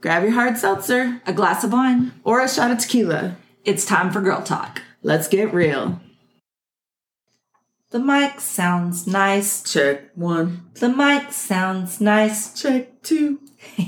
[0.00, 2.12] Grab your hard seltzer A glass of wine.
[2.24, 3.36] or a shot of tequila.
[3.64, 4.82] It's time for girl talk.
[5.02, 6.00] Let's get real.
[7.90, 9.62] The mic sounds nice.
[9.62, 12.60] Check one, The mic sounds nice.
[12.60, 13.40] check two.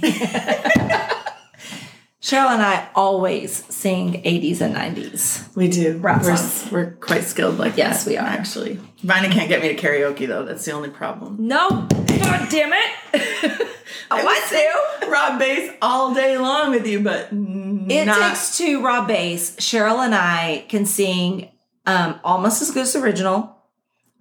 [2.23, 5.57] Cheryl and I always sing 80s and 90s.
[5.57, 5.97] We do.
[5.99, 6.71] Rap we're, songs.
[6.71, 8.27] we're quite skilled like Yes, that, we are.
[8.27, 8.75] Actually.
[8.99, 10.45] Vina can't get me to karaoke though.
[10.45, 11.37] That's the only problem.
[11.41, 11.89] No,
[12.23, 13.69] god damn it.
[14.11, 15.09] I want to.
[15.11, 19.57] Rob Base all day long with you, but It not, takes two Rob Base.
[19.57, 21.51] Cheryl and I can sing
[21.87, 23.57] um, almost as good as the original.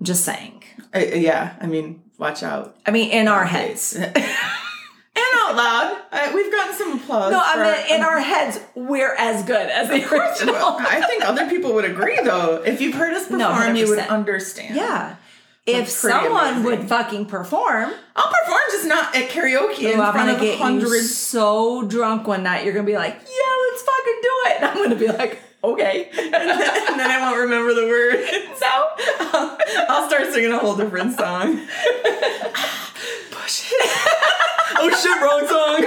[0.01, 0.63] Just saying.
[0.95, 2.77] Uh, yeah, I mean, watch out.
[2.85, 3.95] I mean, in our heads.
[3.95, 5.97] and out loud.
[6.11, 7.31] Uh, we've gotten some applause.
[7.31, 7.57] No, I
[7.87, 10.55] mean, in our heads, we're as good as the original.
[10.55, 12.63] I think other people would agree, though.
[12.63, 14.75] If you've heard us perform, No, you would understand.
[14.75, 15.15] Yeah.
[15.75, 16.63] If someone amazing.
[16.63, 20.57] would fucking perform, I'll perform, just not at karaoke in I'm front gonna of get
[20.57, 21.15] you hundreds.
[21.15, 24.77] so drunk one night, you're gonna be like, "Yeah, let's fucking do it." And I'm
[24.83, 28.29] gonna be like, "Okay." and, then, and then I won't remember the words.
[28.59, 28.67] so
[29.37, 29.57] I'll,
[29.89, 31.57] I'll start singing a whole different song.
[33.31, 33.89] Push it.
[34.77, 35.85] oh shit, wrong song.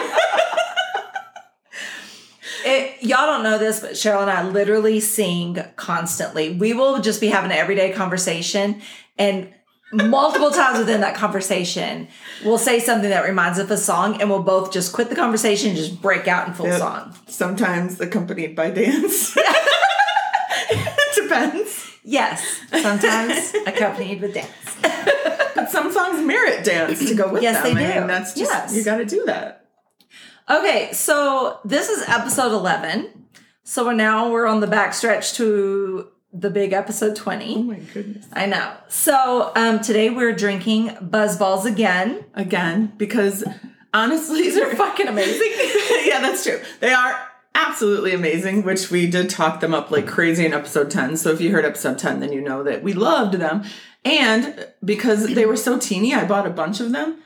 [2.65, 6.55] it, y'all don't know this, but Cheryl and I literally sing constantly.
[6.57, 8.81] We will just be having an everyday conversation,
[9.19, 9.53] and
[9.93, 12.09] multiple times within that conversation,
[12.45, 15.17] we'll say something that reminds us of a song, and we'll both just quit the
[15.17, 16.79] conversation and just break out in full Yep.
[16.79, 17.15] song.
[17.29, 19.37] Sometimes accompanied by dance.
[20.71, 21.91] it depends.
[22.05, 24.51] Yes, sometimes accompanied with dance.
[25.55, 27.75] But some songs merit dance to go with Yes, them.
[27.75, 28.07] they I mean, do.
[28.09, 28.75] that's just Yes.
[28.75, 29.67] you got to do that.
[30.51, 33.09] Okay, so this is episode 11.
[33.65, 37.57] So we're now we're on the backstretch to the big episode 20.
[37.57, 38.27] Oh my goodness.
[38.33, 38.75] I know.
[38.89, 42.25] So um, today we're drinking Buzz Balls again.
[42.35, 43.45] Again, because
[43.93, 45.53] honestly, these are fucking amazing.
[46.05, 46.61] yeah, that's true.
[46.81, 51.19] They are absolutely amazing, which we did talk them up like crazy in episode 10.
[51.19, 53.65] So if you heard episode 10, then you know that we loved them.
[54.05, 57.19] And because they were so teeny, I bought a bunch of them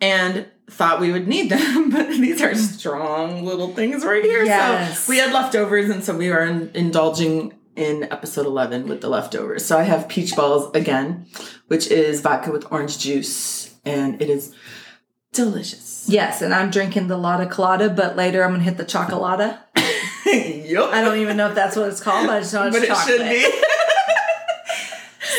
[0.00, 1.90] and thought we would need them.
[1.96, 4.44] But these are strong little things right here.
[4.44, 5.04] Yes.
[5.04, 9.08] So we had leftovers, and so we are in- indulging in episode 11 with the
[9.08, 9.64] leftovers.
[9.64, 11.26] So I have peach balls again,
[11.68, 14.54] which is vodka with orange juice, and it is
[15.32, 16.06] delicious.
[16.08, 19.58] yes, and I'm drinking the Lotta Colada, but later I'm gonna hit the Chocolata.
[20.66, 20.92] yup.
[20.92, 22.82] I don't even know if that's what it's called, but I just know it's but
[22.84, 23.18] it chocolate.
[23.18, 23.62] should be.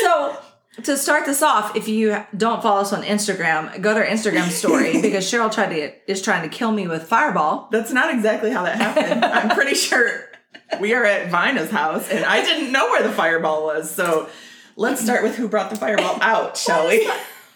[0.02, 0.36] So
[0.84, 4.48] to start this off, if you don't follow us on Instagram, go to our Instagram
[4.48, 7.68] story because Cheryl tried to is trying to kill me with Fireball.
[7.72, 9.24] That's not exactly how that happened.
[9.24, 10.27] I'm pretty sure
[10.80, 13.90] we are at Vina's house and I didn't know where the fireball was.
[13.90, 14.28] So
[14.76, 17.06] let's start with who brought the fireball out, shall we?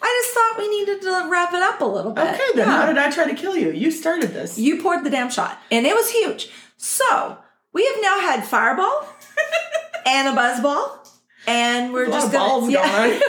[0.05, 2.25] I just thought we needed to wrap it up a little bit.
[2.35, 2.77] Okay, then Yeah.
[2.81, 3.71] how did I try to kill you?
[3.71, 4.59] You started this.
[4.59, 6.51] You poured the damn shot, and it was huge.
[6.77, 7.39] So
[7.73, 9.07] we have now had Fireball
[10.07, 10.99] and a Buzz Ball,
[11.47, 13.07] and we're just gonna balls yeah.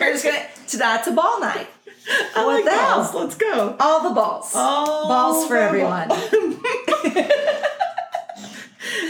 [0.00, 1.68] we're just gonna tonight's a ball night.
[2.34, 3.10] I what like the hell?
[3.14, 3.76] Let's go.
[3.78, 4.50] All the balls.
[4.56, 6.08] All balls for everyone.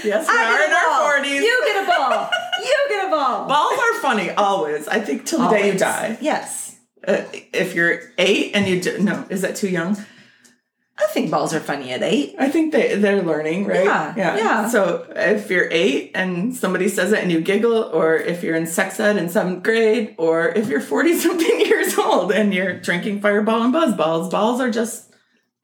[0.05, 1.43] Yes, we I are in our 40s.
[1.43, 2.31] You get a ball.
[2.61, 3.47] You get a ball.
[3.47, 4.89] Balls are funny always.
[4.89, 6.19] I think till the day you die.
[6.21, 6.77] Yes.
[7.07, 7.23] Uh,
[7.53, 9.97] if you're eight and you do, no, is that too young?
[10.99, 12.35] I think balls are funny at eight.
[12.37, 13.85] I think they they're learning, right?
[13.85, 14.69] Yeah, yeah.
[14.69, 18.67] So if you're eight and somebody says it and you giggle, or if you're in
[18.67, 23.21] sex ed in seventh grade, or if you're forty something years old and you're drinking
[23.21, 25.13] Fireball and Buzz Balls, balls are just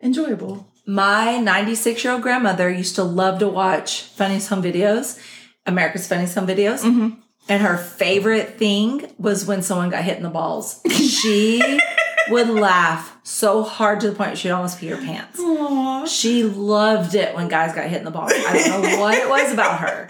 [0.00, 0.72] enjoyable.
[0.86, 5.18] My 96 year old grandmother used to love to watch Funniest Home Videos,
[5.66, 6.82] America's Funniest Home Videos.
[6.82, 7.20] Mm-hmm.
[7.48, 10.80] And her favorite thing was when someone got hit in the balls.
[10.90, 11.78] She
[12.30, 15.38] would laugh so hard to the point she'd almost pee her pants.
[15.38, 16.06] Aww.
[16.06, 18.32] She loved it when guys got hit in the balls.
[18.34, 20.08] I don't know what it was about her.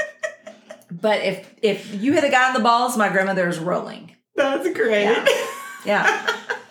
[0.91, 4.13] But if if you hit a guy in the balls, my grandmother is rolling.
[4.37, 5.17] That's great.
[5.85, 6.31] Yeah.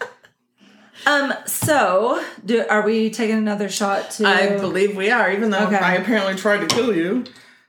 [1.06, 5.66] Um, so do are we taking another shot to I believe we are, even though
[5.68, 5.76] Okay.
[5.78, 7.26] I apparently tried to kill you.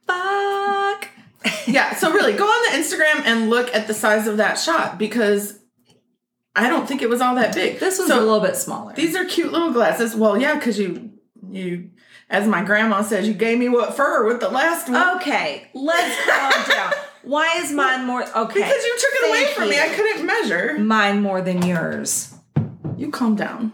[0.06, 1.08] fuck?
[1.66, 4.98] yeah, so really go on the Instagram and look at the size of that shot
[4.98, 5.58] because
[6.56, 7.80] I don't think it was all that big.
[7.80, 8.94] This was so a little bit smaller.
[8.94, 10.14] These are cute little glasses.
[10.14, 11.10] Well, yeah, because you
[11.50, 11.90] you
[12.30, 15.16] as my grandma says, you gave me what fur with the last one.
[15.16, 16.92] Okay, let's calm down.
[17.22, 18.54] Why is mine more okay?
[18.54, 19.78] because you took it away thank from me.
[19.80, 20.78] I couldn't measure.
[20.78, 22.33] Mine more than yours.
[22.96, 23.72] You calm down.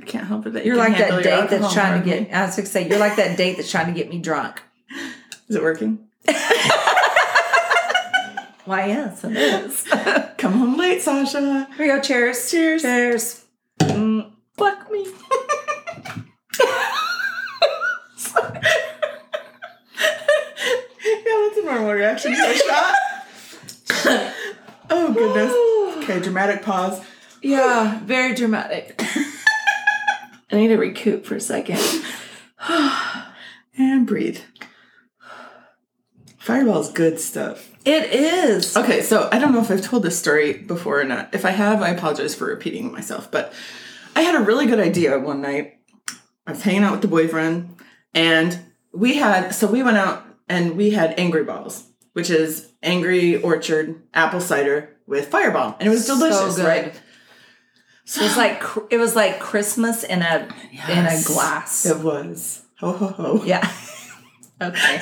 [0.00, 2.32] I can't help it that you you're like that date that's trying to get.
[2.32, 4.62] I was gonna say you're like that date that's trying to get me drunk.
[5.48, 6.06] Is it working?
[8.64, 9.88] Why yes, it is.
[10.38, 11.66] Come home late, Sasha.
[11.76, 12.00] Here we go.
[12.02, 12.50] Cheers.
[12.50, 12.82] Cheers.
[12.82, 13.44] Cheers.
[13.80, 15.04] Mm, fuck me.
[15.08, 15.12] yeah,
[21.00, 22.94] that's a normal reaction to a shot.
[24.90, 26.04] oh goodness.
[26.04, 27.00] Okay, dramatic pause.
[27.42, 29.00] Yeah, very dramatic.
[30.50, 31.80] I need to recoup for a second.
[33.80, 34.40] And breathe.
[36.38, 37.70] Fireball's good stuff.
[37.84, 38.76] It is.
[38.76, 41.32] Okay, so I don't know if I've told this story before or not.
[41.32, 43.30] If I have, I apologize for repeating myself.
[43.30, 43.52] But
[44.16, 45.78] I had a really good idea one night.
[46.44, 47.76] I was hanging out with the boyfriend,
[48.14, 48.58] and
[48.92, 51.84] we had so we went out and we had Angry Balls,
[52.14, 56.66] which is Angry Orchard apple cider with Fireball, and it was delicious, good.
[56.66, 57.00] right?
[58.16, 60.48] It was like it was like Christmas in a
[60.88, 61.84] in a glass.
[61.84, 63.42] It was ho ho ho.
[63.44, 63.70] Yeah.
[64.60, 65.00] Okay.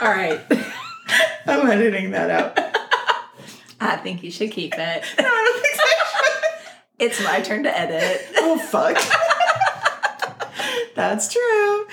[0.00, 0.40] All right.
[1.46, 2.58] I'm editing that out.
[3.80, 5.04] I think you should keep it.
[5.18, 5.84] No, I don't think so.
[6.98, 8.26] It's my turn to edit.
[8.36, 8.96] Oh fuck.
[10.96, 11.86] That's true.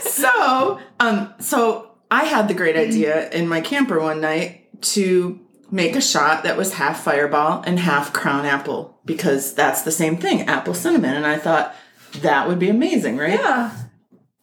[0.00, 5.38] So, um, so I had the great idea in my camper one night to
[5.70, 10.16] make a shot that was half fireball and half crown apple because that's the same
[10.16, 11.14] thing, apple cinnamon.
[11.14, 11.74] And I thought
[12.22, 13.38] that would be amazing, right?
[13.38, 13.76] Yeah.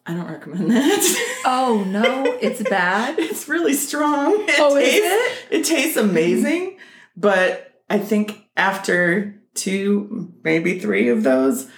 [0.06, 1.24] I don't recommend that.
[1.44, 3.18] Oh no, it's bad.
[3.18, 4.34] it's really strong.
[4.48, 5.48] It Oh, is tastes, it?
[5.60, 6.78] It tastes amazing,
[7.16, 11.68] but I think after two, maybe three of those,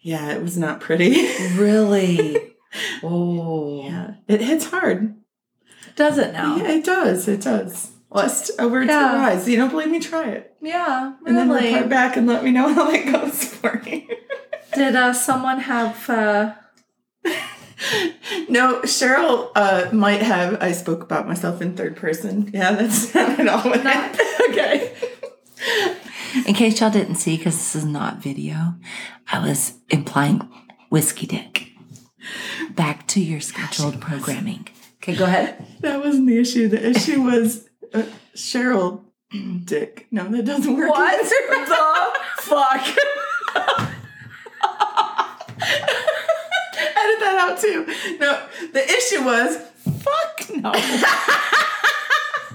[0.00, 1.26] yeah, it was not pretty.
[1.56, 2.54] Really?
[3.02, 3.82] Oh.
[3.84, 5.16] yeah, it hits hard.
[5.96, 6.56] Does it now?
[6.56, 7.26] Yeah, it does.
[7.26, 7.90] It does.
[8.14, 9.48] Just a word to the wise.
[9.48, 10.00] You don't believe me?
[10.00, 11.12] Try it, Yeah.
[11.22, 11.40] really.
[11.40, 14.06] and then report back and let me know how that goes for you.
[14.74, 16.08] Did uh, someone have?
[16.10, 16.54] Uh,
[18.48, 20.60] no, Cheryl uh, might have.
[20.62, 22.50] I spoke about myself in third person.
[22.52, 24.18] Yeah, that's not at all what Not-
[24.50, 24.92] okay.
[26.46, 28.74] In case y'all didn't see, because this is not video,
[29.32, 30.48] I was implying
[30.88, 31.68] whiskey dick.
[32.70, 34.68] Back to your scheduled programming.
[35.02, 35.64] Okay, go ahead.
[35.80, 36.68] That wasn't the issue.
[36.68, 38.02] The issue was uh,
[38.34, 39.02] Cheryl
[39.64, 40.06] Dick.
[40.10, 40.90] No, that doesn't work.
[40.90, 42.82] What the fuck?
[46.82, 47.86] Edit that out too.
[48.18, 48.42] No,
[48.72, 50.72] the issue was fuck No.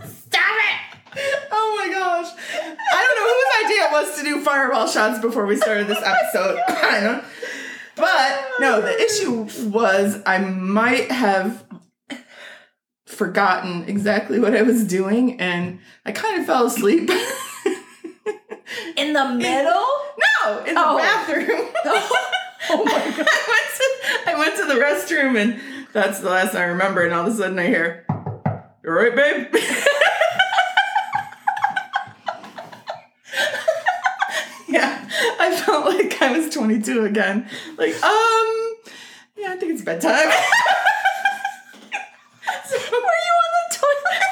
[0.07, 0.79] Stop it!
[1.51, 2.31] Oh my gosh.
[2.33, 6.01] I don't know whose idea it was to do fireball shots before we started this
[6.03, 6.59] episode.
[6.67, 7.23] I don't know.
[7.95, 11.63] But no, the issue was I might have
[13.05, 17.09] forgotten exactly what I was doing and I kind of fell asleep.
[18.97, 19.85] In the middle?
[20.43, 20.97] no, in the Oh.
[20.97, 21.67] bathroom.
[22.67, 23.27] Oh my god.
[23.29, 25.61] I went, to, I went to the restroom and
[25.93, 27.03] that's the last I remember.
[27.03, 29.53] And all of a sudden I hear, all right, babe?
[34.67, 35.07] yeah,
[35.39, 37.47] I felt like I was 22 again.
[37.77, 38.75] Like, um,
[39.37, 40.29] yeah, I think it's bedtime.
[42.91, 44.23] Were you on the toilet?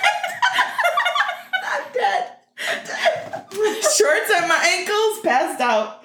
[1.66, 2.24] I'm dead.
[2.70, 3.84] I'm dead.
[3.84, 6.02] Shorts at my ankles, passed out.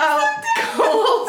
[0.00, 1.28] Out oh,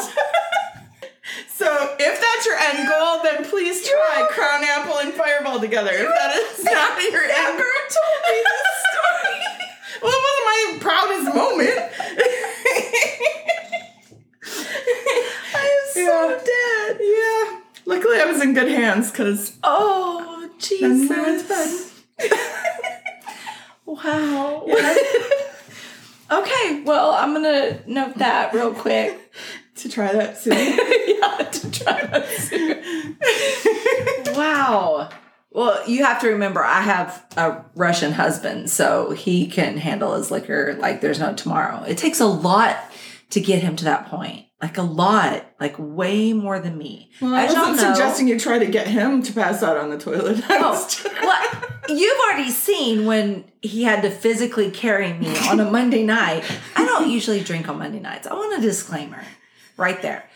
[1.48, 5.90] so if that's your end goal, then please try crown apple and fireball together.
[5.92, 7.66] If that is not your end goal.
[7.90, 9.38] told me this story.
[10.02, 11.78] Well, it wasn't my proudest moment.
[15.52, 16.98] I am so dead.
[17.00, 17.60] Yeah.
[17.86, 19.59] Luckily, I was in good hands because Oh,
[20.80, 21.90] then we went to bed.
[23.90, 24.64] Wow.
[26.30, 29.18] okay, well, I'm gonna note that real quick.
[29.76, 30.52] To try that soon.
[30.58, 33.16] yeah, to try that soon.
[34.36, 35.08] wow.
[35.52, 40.30] Well, you have to remember, I have a Russian husband, so he can handle his
[40.30, 41.82] liquor like there's no tomorrow.
[41.84, 42.76] It takes a lot
[43.30, 44.44] to get him to that point.
[44.62, 47.10] Like a lot, like way more than me.
[47.20, 49.96] Well, I wasn't know- suggesting you try to get him to pass out on the
[49.98, 50.42] toilet.
[50.50, 50.86] Oh,
[51.22, 56.44] well, you've already seen when he had to physically carry me on a Monday night.
[56.76, 58.26] I don't usually drink on Monday nights.
[58.26, 59.24] I want a disclaimer
[59.78, 60.28] right there.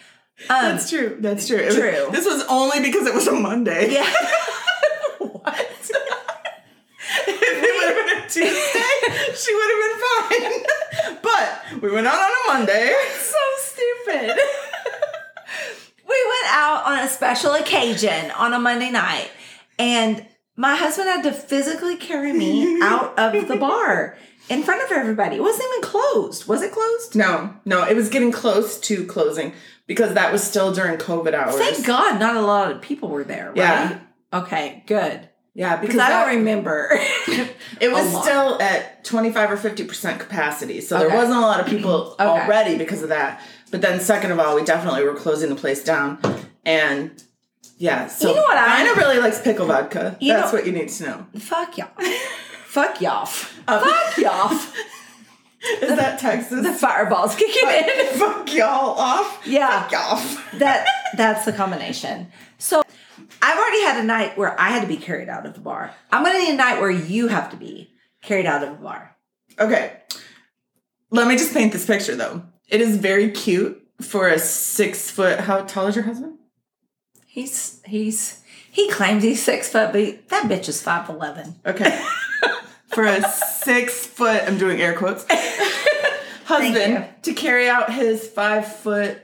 [0.49, 1.19] Um, That's true.
[1.21, 1.59] That's true.
[1.59, 2.09] It was- True.
[2.11, 3.93] this was only because it was a Monday.
[3.93, 4.11] yeah.
[5.19, 5.71] what?
[7.26, 9.99] if it would have been a Tuesday, she would have been
[10.50, 10.64] fine.
[11.25, 12.95] but we went out on a Monday.
[13.19, 14.37] so stupid.
[16.09, 19.31] we went out on a special occasion on a Monday night,
[19.78, 20.26] and
[20.57, 24.16] my husband had to physically carry me out of the bar
[24.49, 25.37] in front of everybody.
[25.37, 26.47] It wasn't even closed.
[26.47, 27.16] Was it closed?
[27.16, 29.54] No, no, it was getting close to closing
[29.87, 31.57] because that was still during COVID hours.
[31.57, 33.57] Thank God not a lot of people were there, right?
[33.57, 34.00] Yeah.
[34.33, 35.28] Okay, good.
[35.54, 36.88] Yeah, because I that- don't remember.
[37.80, 40.80] it was still at 25 or 50% capacity.
[40.80, 42.25] So there wasn't a lot of people Okay.
[42.25, 43.40] already because of that.
[43.70, 46.18] But then, second of all, we definitely were closing the place down.
[46.66, 47.23] And
[47.78, 48.06] Yeah.
[48.08, 50.16] So You know what I- really likes pickle vodka.
[50.20, 51.26] You That's know- what you need to know.
[51.38, 51.88] Fuck y'all.
[52.66, 53.28] Fuck y'all.
[53.66, 54.50] Um, Fuck y'all.
[55.80, 56.62] Is that Texas?
[56.62, 58.18] The fireballs kicking in.
[58.18, 59.40] Fuck y'all off.
[59.46, 59.84] Yeah.
[59.88, 60.52] Fuck off.
[60.58, 62.30] that that's the combination.
[62.58, 62.82] So
[63.42, 65.94] I've already had a night where I had to be carried out of the bar.
[66.11, 67.90] I'm gonna need a night where you have to be
[68.23, 69.16] carried out of the bar.
[69.59, 69.92] Okay.
[71.11, 72.42] Let me just paint this picture though.
[72.68, 75.40] It is very cute for a six foot.
[75.40, 76.38] How tall is your husband?
[77.26, 81.56] He's he's he claims he's six foot, but that bitch is five eleven.
[81.64, 82.04] Okay.
[82.88, 85.25] for a six foot, I'm doing air quotes,
[86.44, 89.18] husband to carry out his five foot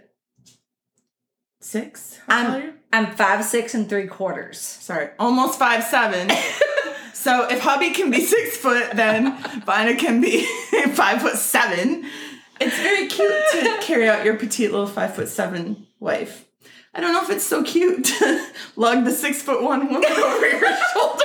[1.60, 2.18] six.
[2.26, 2.68] How tall are you?
[2.68, 4.58] I'm I'm five six and three quarters.
[4.58, 6.30] Sorry, almost five seven.
[7.12, 10.44] so if hubby can be six foot, then Vina can be
[10.94, 12.04] five foot seven.
[12.60, 16.46] It's very cute to carry out your petite little five foot seven wife.
[16.92, 20.48] I don't know if it's so cute to lug the six foot one woman over
[20.48, 21.24] your shoulder.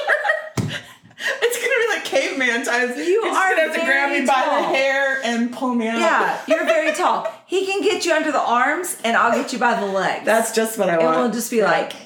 [1.28, 2.98] It's gonna be like caveman times.
[2.98, 4.62] You just are gonna have to grab me by tall.
[4.72, 6.00] the hair and pull me out.
[6.00, 7.28] Yeah, you're very tall.
[7.48, 10.26] He can get you under the arms, and I'll get you by the legs.
[10.26, 11.10] That's just what I want.
[11.10, 11.94] and we'll just be like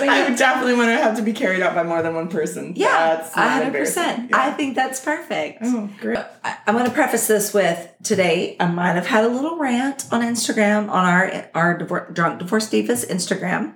[0.00, 2.74] I would definitely want to have to be carried out by more than one person.
[2.76, 4.30] Yeah, hundred percent.
[4.30, 4.38] Yeah.
[4.38, 5.58] I think that's perfect.
[5.62, 6.18] Oh, great.
[6.44, 8.56] I- I'm going to preface this with today.
[8.60, 12.68] I might have had a little rant on Instagram on our our divor- drunk divorce
[12.68, 13.74] divas Instagram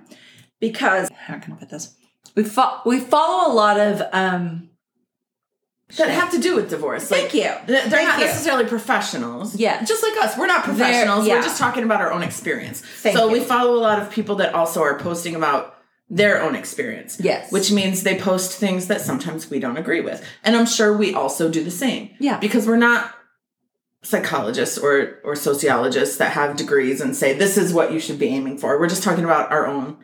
[0.59, 1.95] because how can I put this?
[2.35, 4.69] We fo- we follow a lot of um.
[5.97, 7.07] that have to do with divorce.
[7.07, 7.51] Thank like, you.
[7.67, 8.25] They're Thank not you.
[8.25, 9.55] necessarily professionals.
[9.55, 9.83] Yeah.
[9.83, 10.37] Just like us.
[10.37, 11.27] We're not professionals.
[11.27, 11.35] yeah.
[11.35, 12.81] We're just talking about our own experience.
[12.81, 13.33] Thank so you.
[13.33, 15.75] we follow a lot of people that also are posting about
[16.09, 17.19] their own experience.
[17.21, 17.51] Yes.
[17.51, 20.25] Which means they post things that sometimes we don't agree with.
[20.43, 22.09] And I'm sure we also do the same.
[22.19, 22.39] Yeah.
[22.39, 23.13] Because we're not
[24.01, 28.27] psychologists or or sociologists that have degrees and say this is what you should be
[28.27, 28.79] aiming for.
[28.79, 29.97] We're just talking about our own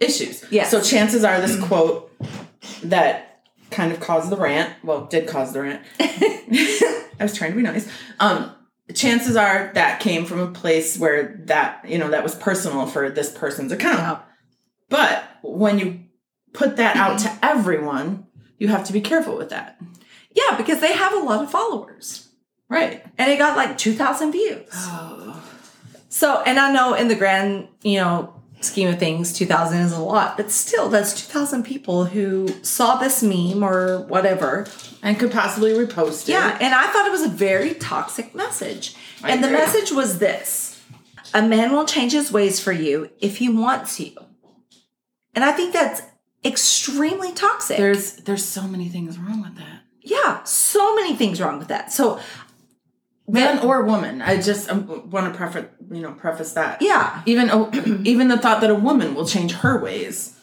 [0.00, 0.44] issues.
[0.50, 0.70] Yes.
[0.70, 2.10] So chances are this quote
[2.84, 5.82] that kind of caused the rant, well, did cause the rant.
[6.00, 7.88] I was trying to be nice.
[8.18, 8.52] Um
[8.94, 13.08] chances are that came from a place where that, you know, that was personal for
[13.10, 13.98] this person's account.
[13.98, 14.18] Yeah.
[14.88, 16.00] But when you
[16.52, 18.26] put that out to everyone,
[18.58, 19.78] you have to be careful with that.
[20.34, 22.28] Yeah, because they have a lot of followers,
[22.68, 23.04] Right.
[23.18, 24.68] and it got like two thousand views.
[24.72, 25.42] Oh.
[26.08, 30.00] So, and I know in the grand, you know, scheme of things, 2000 is a
[30.00, 34.66] lot, but still, that's 2000 people who saw this meme or whatever.
[35.02, 36.32] And could possibly repost it.
[36.32, 38.94] Yeah, and I thought it was a very toxic message.
[39.22, 40.80] I and the message was this
[41.32, 44.12] A man will change his ways for you if he wants you.
[45.34, 46.02] And I think that's
[46.44, 47.76] extremely toxic.
[47.76, 49.82] There's there's so many things wrong with that.
[50.02, 51.92] yeah, so many things wrong with that.
[51.92, 52.20] So,
[53.32, 54.22] Man or woman.
[54.22, 56.82] I just um, want to preface, you know, preface that.
[56.82, 57.70] yeah, Even oh,
[58.04, 60.36] even the thought that a woman will change her ways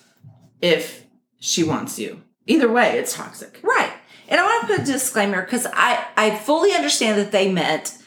[0.61, 1.05] if
[1.39, 2.23] she wants you.
[2.45, 3.59] Either way, it's toxic.
[3.63, 3.91] Right.
[4.29, 7.97] And I want to put a disclaimer because I, I fully understand that they meant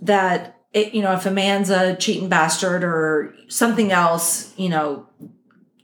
[0.00, 5.06] that it, you know, if a man's a cheating bastard or something else, you know,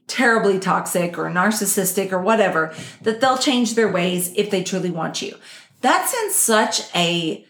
[0.07, 5.21] terribly toxic or narcissistic or whatever, that they'll change their ways if they truly want
[5.21, 5.37] you.
[5.81, 7.45] That's in such a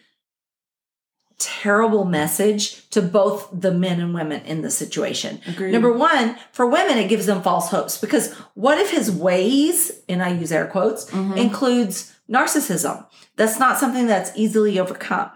[1.39, 5.41] terrible message to both the men and women in the situation.
[5.47, 5.73] Agreed.
[5.73, 10.23] Number one, for women, it gives them false hopes because what if his ways, and
[10.23, 13.07] I use air quotes, includes narcissism?
[13.37, 15.31] That's not something that's easily overcome.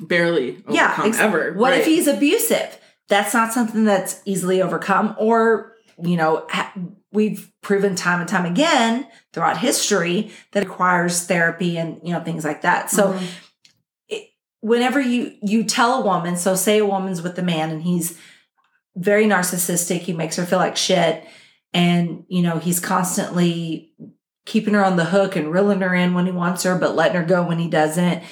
[0.00, 1.52] Barely Yeah, ex- ever.
[1.54, 2.78] What if he's abusive?
[3.08, 5.14] That's not something that's easily overcome.
[5.18, 5.72] Or,
[6.02, 6.46] you know,
[7.12, 12.44] we've proven time and time again throughout history that requires therapy and, you know, things
[12.44, 12.90] like that.
[12.90, 13.26] So, Mhm.
[14.66, 18.18] Whenever you you tell a woman, so say a woman's with a man and he's
[18.96, 21.24] very narcissistic, he makes her feel like shit,
[21.72, 23.92] and you know he's constantly
[24.44, 27.16] keeping her on the hook and reeling her in when he wants her, but letting
[27.20, 28.24] her go when he doesn't.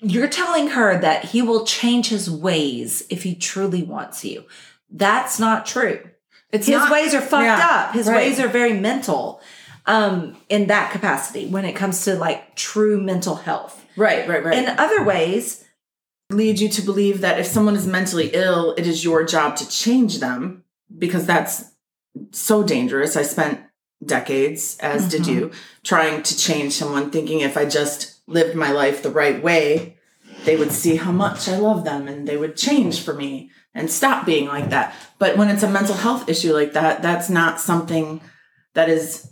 [0.00, 4.44] You're telling her that he will change his ways if he truly wants you.
[4.90, 6.00] That's not true.
[6.52, 7.94] it's His not- ways are fucked yeah, up.
[7.94, 8.16] His right.
[8.16, 9.40] ways are very mental
[9.86, 13.84] um in that capacity when it comes to like true mental health.
[13.96, 14.58] right, right, right.
[14.58, 15.64] In other ways,
[16.30, 19.68] lead you to believe that if someone is mentally ill, it is your job to
[19.68, 20.64] change them
[20.98, 21.64] because that's
[22.30, 23.16] so dangerous.
[23.16, 23.60] I spent
[24.04, 25.34] decades, as did Mhm.
[25.34, 25.50] you,
[25.84, 29.96] trying to change someone, thinking if I just lived my life the right way,
[30.44, 33.90] they would see how much I love them and they would change for me and
[33.90, 34.94] stop being like that.
[35.18, 38.20] But when it's a mental health issue like that, that's not something
[38.74, 39.28] that is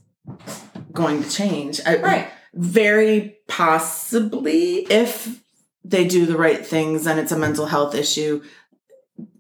[0.93, 1.81] going to change.
[1.87, 2.31] I, Right.
[2.53, 5.43] Very possibly if
[5.85, 8.43] they do the right things and it's a mental health issue,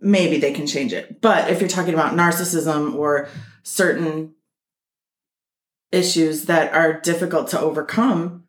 [0.01, 1.21] maybe they can change it.
[1.21, 3.29] But if you're talking about narcissism or
[3.63, 4.35] certain
[5.93, 8.45] issues that are difficult to overcome,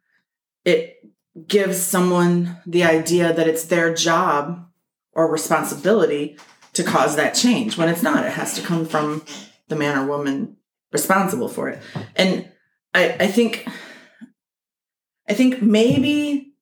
[0.63, 0.97] it
[1.47, 4.67] gives someone the idea that it's their job
[5.13, 6.37] or responsibility
[6.73, 8.25] to cause that change when it's not.
[8.25, 9.23] It has to come from
[9.67, 10.57] the man or woman
[10.91, 11.81] responsible for it.
[12.15, 12.49] And
[12.93, 13.67] I, I think
[15.29, 16.53] I think maybe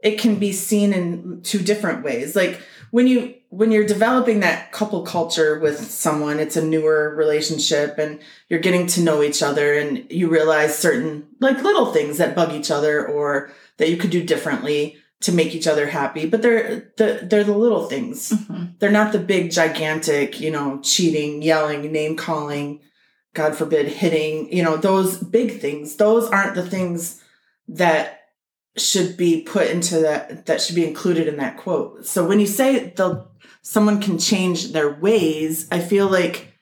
[0.00, 2.36] it can be seen in two different ways.
[2.36, 2.60] Like
[2.90, 8.20] when you when you're developing that couple culture with someone, it's a newer relationship and
[8.48, 12.52] you're getting to know each other and you realize certain like little things that bug
[12.52, 16.26] each other or that you could do differently to make each other happy.
[16.26, 18.30] But they're the they're the little things.
[18.30, 18.64] Mm-hmm.
[18.78, 22.80] They're not the big gigantic, you know, cheating, yelling, name calling,
[23.34, 25.96] God forbid, hitting, you know, those big things.
[25.96, 27.22] Those aren't the things
[27.68, 28.20] that
[28.76, 32.06] should be put into that that should be included in that quote.
[32.06, 33.26] So when you say the
[33.62, 36.52] someone can change their ways, I feel like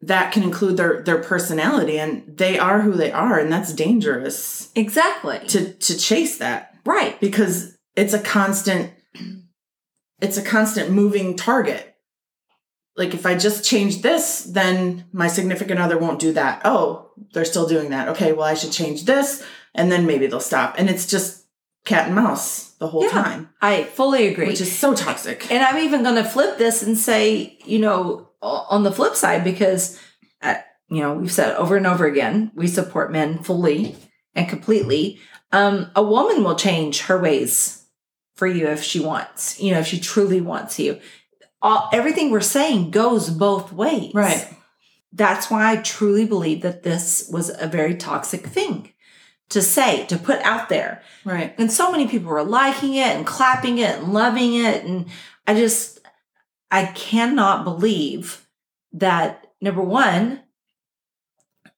[0.00, 4.70] that can include their their personality and they are who they are and that's dangerous
[4.74, 5.40] Exactly.
[5.48, 7.18] to to chase that right.
[7.20, 8.92] because it's a constant
[10.20, 11.87] it's a constant moving target.
[12.98, 16.60] Like if I just change this, then my significant other won't do that.
[16.64, 18.08] Oh, they're still doing that.
[18.08, 20.74] Okay, well I should change this and then maybe they'll stop.
[20.78, 21.46] And it's just
[21.84, 23.10] cat and mouse the whole Yeah.
[23.10, 24.48] time, I fully agree.
[24.48, 25.50] which is so toxic.
[25.50, 29.42] And I'm even going to flip this and say, you know, on the flip side,
[29.42, 29.98] because,
[30.42, 30.56] uh,
[30.88, 33.96] you know, we've said over and over again, we support men fully
[34.34, 35.18] and completely.
[35.50, 37.84] Um, a woman will change her ways
[38.36, 41.00] for you if she wants, you know, if she truly wants you.
[41.60, 44.12] All, everything we're saying goes both ways.
[44.14, 44.48] Right.
[45.12, 48.92] That's why I truly believe that this was a very toxic thing
[49.48, 51.02] to say, to put out there.
[51.24, 51.54] Right.
[51.58, 54.84] And so many people were liking it and clapping it and loving it.
[54.84, 55.06] And
[55.46, 56.00] I just,
[56.70, 58.46] I cannot believe
[58.92, 60.42] that number one,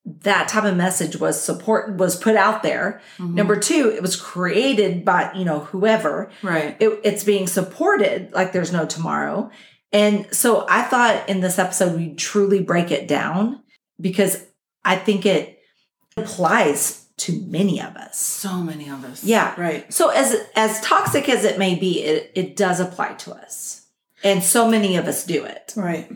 [0.04, 3.00] that type of message was support was put out there.
[3.18, 3.34] Mhm.
[3.34, 6.30] Number two, it was created by, you know, whoever.
[6.42, 6.76] right.
[6.80, 9.50] It, it's being supported like there's no tomorrow.
[9.92, 13.62] And so I thought in this episode we'd truly break it down
[14.00, 14.44] because
[14.84, 15.58] I think it
[16.16, 18.18] applies to many of us.
[18.18, 19.24] So many of us.
[19.24, 19.54] Yeah.
[19.60, 19.92] Right.
[19.92, 23.86] So as as toxic as it may be, it, it does apply to us.
[24.22, 25.72] And so many of us do it.
[25.76, 26.10] Right.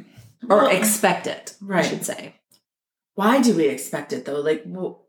[0.48, 1.84] Or Well, expect it, right.
[1.84, 2.34] I should say.
[3.14, 4.40] why do we expect it though?
[4.40, 5.00] Like, wh-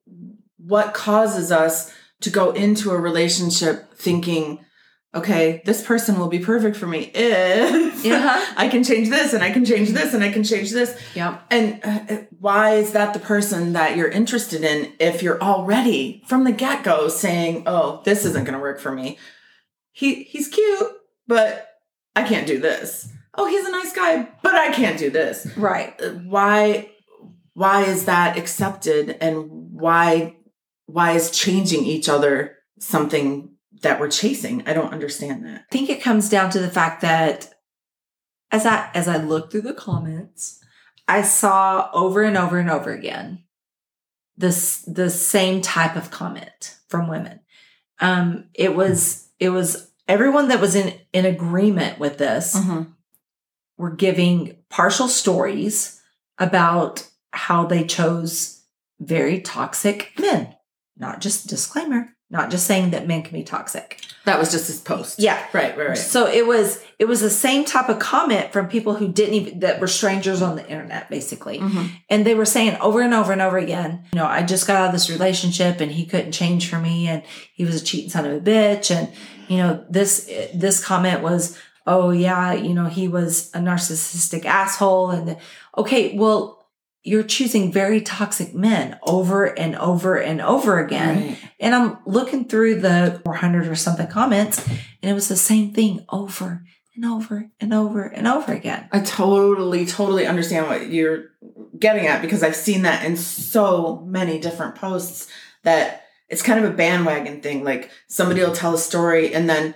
[0.58, 4.64] what causes us to go into a relationship thinking,
[5.15, 8.45] okay, this person will be perfect for me if Yeah.
[8.58, 10.99] I can change this and I can change this and I can change this?
[11.15, 11.41] Yep.
[11.49, 16.43] And uh, why is that the person that you're interested in if you're already from
[16.43, 19.17] the get go saying, oh, this isn't going to work for me?
[19.91, 20.91] He he's cute,
[21.28, 21.69] but
[22.15, 23.10] I can't do this.
[23.38, 25.93] Oh, he's a nice guy, but I can't do this Right.
[26.25, 26.89] why
[27.54, 30.36] why is that accepted and why
[30.88, 33.54] why is changing each other something
[33.85, 37.01] that we're chasing i don't understand that I think it comes down to the fact
[37.01, 37.55] that
[38.51, 40.59] as I as I looked through the comments,
[41.07, 43.43] I saw over and over and over again
[44.37, 47.41] this the same type of comment from women.
[47.99, 52.55] Um, it was it was everyone that was in in agreement with this
[53.77, 56.01] were giving partial stories
[56.37, 58.63] about how they chose
[58.99, 60.55] very toxic men.
[60.97, 63.99] Not just disclaimer, not just saying that men can be toxic.
[64.25, 65.38] that was just his post Yeah.
[65.53, 68.95] right right right So it was it was the same type of comment from people
[68.95, 71.59] who didn't even that were strangers on the internet basically.
[71.59, 71.89] Mhm.
[72.09, 74.77] And they were saying over and over and over again, you know, I just got
[74.77, 77.21] out of this relationship and he couldn't change for me and
[77.53, 79.09] he was a cheating son of a bitch and
[79.47, 85.11] you know, this this comment was, "Oh yeah, you know, he was a narcissistic asshole."
[85.11, 85.38] And
[85.77, 86.64] okay, well,
[87.05, 91.27] you're choosing very toxic men over and over and over again.
[91.27, 91.37] Right.
[91.59, 96.03] And I'm looking through the 400 or something comments, and it was the same thing
[96.09, 96.65] over
[96.95, 98.87] and over and over and over again.
[98.91, 101.25] i totally totally understand what you're
[101.77, 105.27] getting at because i've seen that in so many different posts
[105.63, 109.75] that it's kind of a bandwagon thing like somebody will tell a story and then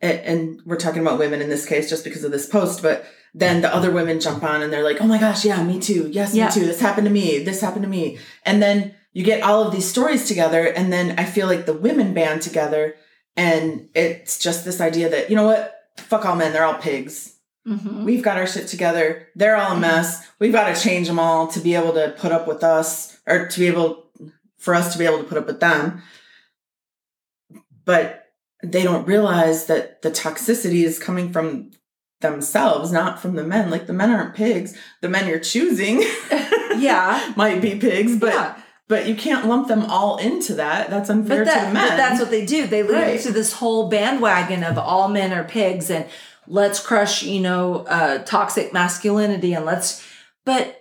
[0.00, 3.04] and, and we're talking about women in this case just because of this post but
[3.34, 6.08] then the other women jump on and they're like oh my gosh yeah me too.
[6.12, 6.46] Yes Yeah.
[6.46, 6.66] me too.
[6.66, 7.38] This happened to me.
[7.44, 8.18] This happened to me.
[8.44, 11.72] And then you get all of these stories together and then i feel like the
[11.72, 12.94] women band together
[13.36, 15.74] and it's just this idea that you know what?
[15.98, 16.52] Fuck all men.
[16.52, 17.36] They're all pigs.
[17.68, 18.04] Mm-hmm.
[18.06, 19.28] we've got our shit together.
[19.36, 20.26] They're all a mess.
[20.38, 23.48] We've got to change them all to be able to put up with us or
[23.48, 24.06] to be able
[24.56, 26.02] for us to be able to put up with them.
[27.84, 28.29] But
[28.62, 31.70] they don't realize that the toxicity is coming from
[32.20, 33.70] themselves, not from the men.
[33.70, 34.76] Like the men aren't pigs.
[35.00, 36.02] The men you're choosing
[36.78, 37.32] Yeah.
[37.36, 38.60] might be pigs, but yeah.
[38.88, 40.90] but you can't lump them all into that.
[40.90, 41.88] That's unfair But, to that, the men.
[41.88, 42.66] but that's what they do.
[42.66, 43.20] They lead Right.
[43.20, 46.06] to this whole bandwagon of all men are pigs and
[46.46, 50.04] let's crush, you know, uh, toxic masculinity and let's,
[50.44, 50.76] but,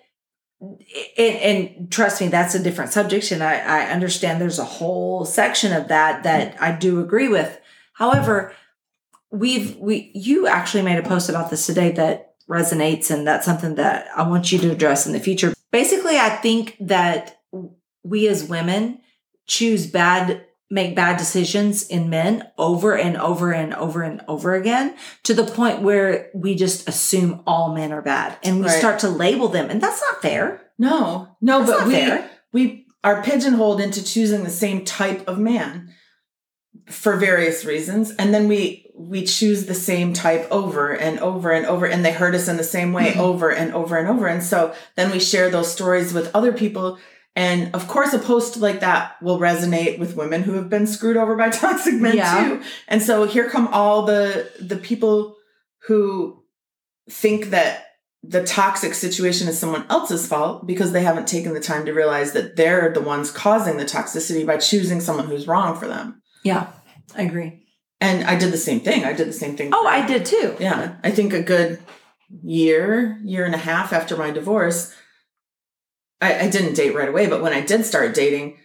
[0.62, 1.36] and,
[1.78, 3.32] and trust me, that's a different subject.
[3.32, 7.60] And I, I understand there's a whole section of that that I do agree with.
[8.00, 8.54] However,
[9.30, 13.76] we've, we, you actually made a post about this today that resonates and that's something
[13.76, 15.54] that I want you to address in the future.
[15.72, 17.42] Basically, I think that
[18.04, 19.02] we as women
[19.46, 24.96] choose bad make bad decisions in men over and over and over and over again
[25.24, 28.78] to the point where we just assume all men are bad and we Right.
[28.78, 32.30] start to label them and that's not fair no, no, That's but we fair.
[32.54, 35.92] we are pigeonholed into choosing the same type of man
[36.90, 41.66] for various reasons, and then we we choose the same type over and over and
[41.66, 43.18] over, and they hurt us in the same way Mhm.
[43.18, 46.98] over and over and over, and so then we share those stories with other people.
[47.36, 51.16] And of course, a post like that will resonate with women who have been screwed
[51.16, 52.44] over by toxic men Yeah.
[52.44, 52.62] too.
[52.90, 55.36] And so here come all the the people
[55.88, 56.44] who
[57.10, 57.86] think that
[58.22, 62.34] the toxic situation is someone else's fault because they haven't taken the time to realize
[62.34, 66.22] that they're the ones causing the toxicity by choosing someone who's wrong for them.
[66.44, 66.68] yeah
[67.16, 67.64] i agree
[68.02, 69.04] And I did the same thing.
[69.04, 69.72] I did the same thing.
[69.74, 70.96] oh i did too Yeah.
[71.04, 71.80] I think a good
[72.44, 74.94] year, year and a half after my divorce,
[76.22, 78.58] I, I didn't date right away, but when I did start dating,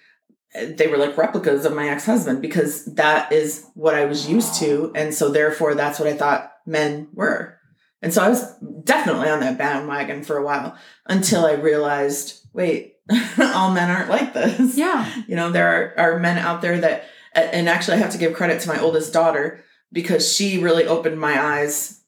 [0.54, 4.54] they were like replicas of my ex husband because that is what I was used
[4.60, 4.92] to.
[4.94, 7.58] And so therefore, that's what I thought men were.
[8.02, 8.42] And so I was
[8.84, 10.76] definitely on that bandwagon for a while
[11.06, 12.96] until I realized wait,
[13.38, 14.76] all men aren't like this.
[14.76, 17.04] yeah You know, there are, are men out there that,
[17.34, 21.18] and actually, I have to give credit to my oldest daughter because she really opened
[21.18, 22.02] my eyes.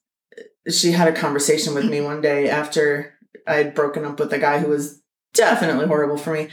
[0.68, 3.14] She had a conversation with me one day after
[3.46, 5.00] I'd broken up with a guy who was
[5.34, 6.48] definitely horrible for me.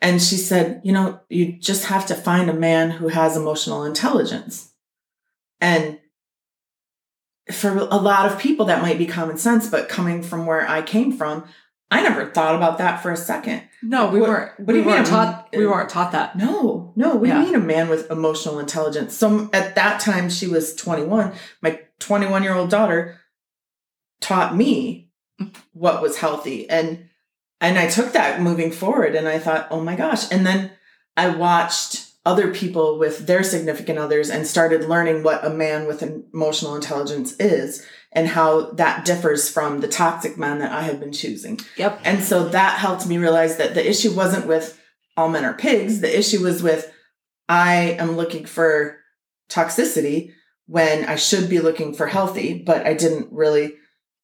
[0.00, 3.84] And she said, You know, you just have to find a man who has emotional
[3.84, 4.72] intelligence.
[5.60, 5.98] And
[7.52, 10.82] for a lot of people, that might be common sense, but coming from where I
[10.82, 11.44] came from,
[11.90, 13.62] I never thought about that for a second.
[13.82, 16.36] no we What- weren't what do we you weren't taught we uh, weren't taught that
[16.36, 17.10] No, no.
[17.14, 17.38] What do Yeah.
[17.40, 19.16] you mean a man with emotional intelligence?
[19.16, 21.32] So at that time, she was 21.
[21.62, 23.18] My 21 year old daughter
[24.20, 25.10] taught me
[25.72, 27.04] what was healthy, and
[27.60, 29.14] and I took that moving forward.
[29.14, 30.30] And I thought, oh my gosh!
[30.30, 30.72] And then
[31.16, 36.02] I watched other people with their significant others and started learning what a man with
[36.02, 41.12] emotional intelligence is and how that differs from the toxic men that I had been
[41.12, 41.60] choosing.
[41.76, 44.80] yep And so that helped me realize that the issue wasn't with
[45.16, 46.00] all men are pigs.
[46.00, 46.92] The issue was with
[47.48, 48.98] I am looking for
[49.48, 50.32] toxicity
[50.66, 53.74] when I should be looking for healthy, but I didn't really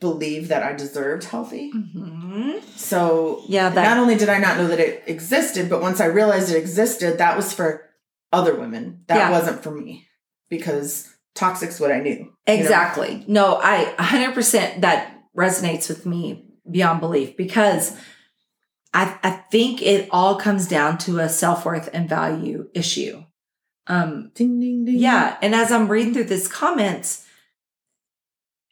[0.01, 1.70] believe that I deserved healthy.
[1.70, 6.07] hmm So yeah not only did I not know that it existed, but once I
[6.07, 7.88] realized it existed, that was for
[8.33, 9.05] other women.
[9.07, 9.31] That Yeah.
[9.31, 10.07] wasn't for me
[10.51, 12.11] because toxic's what I knew.
[12.11, 12.31] you know?
[12.47, 13.25] Exactly.
[13.27, 17.97] No, I 100% that resonates with me beyond belief because
[18.92, 23.25] I, I think it all comes down to a self worth and value issue.
[23.87, 24.97] Um, Ding ding ding.
[24.97, 25.37] yeah.
[25.42, 27.27] And as I'm reading through these comments,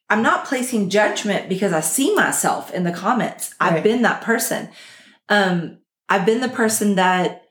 [0.09, 3.55] I'm not placing judgment because I see myself in the comments.
[3.59, 4.69] I've been that person.
[5.29, 7.45] Um, I've been the person that,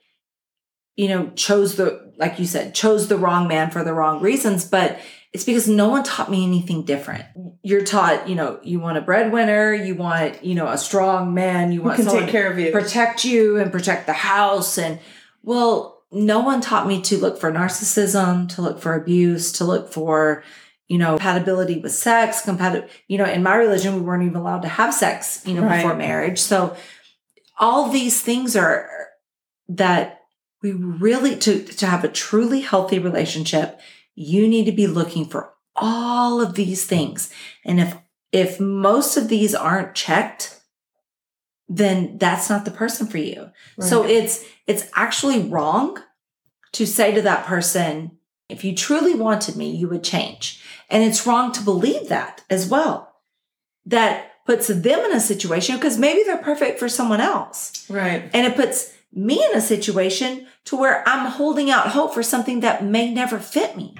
[0.96, 4.64] you know, chose the, like you said, chose the wrong man for the wrong reasons,
[4.64, 4.98] but
[5.32, 7.24] it's because no one taught me anything different.
[7.62, 11.72] You're taught, you know, you want a breadwinner, you want, you know, a strong man,
[11.72, 12.70] you Who want can someone take care of you?
[12.70, 14.98] protect you and protect the house and
[15.42, 19.90] well no one taught me to look for narcissism to look for abuse to look
[19.92, 20.44] for
[20.86, 24.60] you know compatibility with sex compatible you know in my religion we weren't even allowed
[24.62, 25.78] to have sex you know Right.
[25.82, 26.76] before marriage so
[27.58, 28.88] all these things are
[29.70, 30.20] that
[30.62, 33.80] we really to to have a truly healthy relationship
[34.14, 37.30] you need to be looking for all of these things.
[37.64, 37.96] And if
[38.30, 40.60] if most of these aren't checked
[41.68, 43.50] then that's not the person for you.
[43.80, 45.98] So it's it's actually wrong
[46.72, 50.62] to say to that person if you truly wanted me you would change.
[50.90, 53.14] And it's wrong to believe that as well.
[53.86, 57.88] That puts them in a situation because maybe they're perfect for someone else.
[57.88, 58.28] Right.
[58.34, 62.60] and it puts me in a situation to where I'm holding out hope for something
[62.60, 63.94] that may never fit me.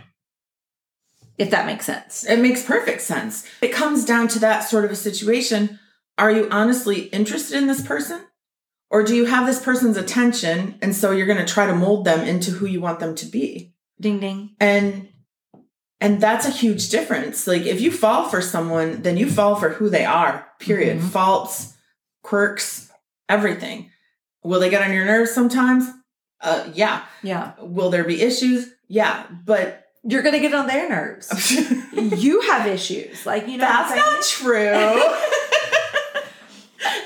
[1.39, 2.25] If that makes sense.
[2.25, 3.47] It makes perfect sense.
[3.61, 5.79] It comes down to that sort of a situation.
[6.19, 8.21] Are you honestly interested in this person?
[8.91, 12.05] Or do you have this person's attention and so you're going to try to mold
[12.05, 13.73] them into who you want them to be?
[14.01, 14.51] Ding ding.
[14.61, 15.09] And
[16.01, 17.47] And that's a huge difference.
[17.47, 20.47] Like if you fall for someone, then you fall for who they are.
[20.59, 20.99] Period.
[20.99, 21.09] Mhm.
[21.11, 21.75] Faults,
[22.23, 22.91] quirks,
[23.29, 23.91] everything.
[24.43, 25.89] Will they get on your nerves sometimes?
[26.41, 27.05] Uh yeah.
[27.23, 27.53] Yeah.
[27.61, 28.69] Will there be issues?
[28.89, 29.27] Yeah.
[29.45, 31.53] But You're going to get on their nerves.
[31.93, 33.25] you have issues.
[33.25, 34.73] Like, you know, That's not true.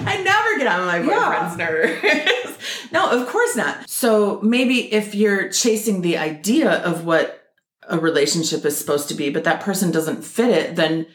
[0.01, 1.05] I never get on my Yeah.
[1.05, 2.59] boyfriend's nerves.
[2.93, 3.89] no, of course not.
[3.89, 7.43] So maybe if you're chasing the idea of what
[7.89, 11.07] a relationship is supposed to be, but that person doesn't fit it, then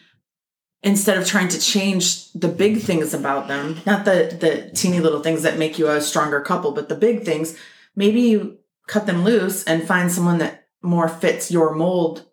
[0.84, 5.22] instead of trying to change the big things about them, not the the teeny little
[5.22, 7.58] things that make you a stronger couple, but the big things,
[7.96, 12.26] maybe you cut them loose and find someone that more fits your mold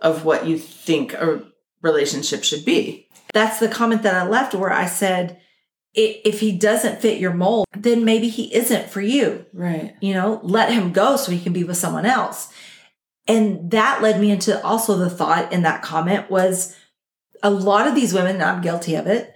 [0.00, 1.42] of what you think a
[1.82, 3.08] relationship should be.
[3.32, 5.40] That's the comment that I left where I said,
[5.94, 9.46] if he doesn't fit your mold, then maybe he isn't for you.
[9.52, 9.94] Right.
[10.00, 12.52] You know, let him go so he can be with someone else.
[13.26, 16.74] And that led me into also the thought in that comment was
[17.42, 19.34] a lot of these women, and I'm guilty of it,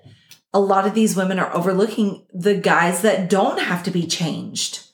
[0.54, 4.86] a lot of these women are overlooking the guys that don't have to be changed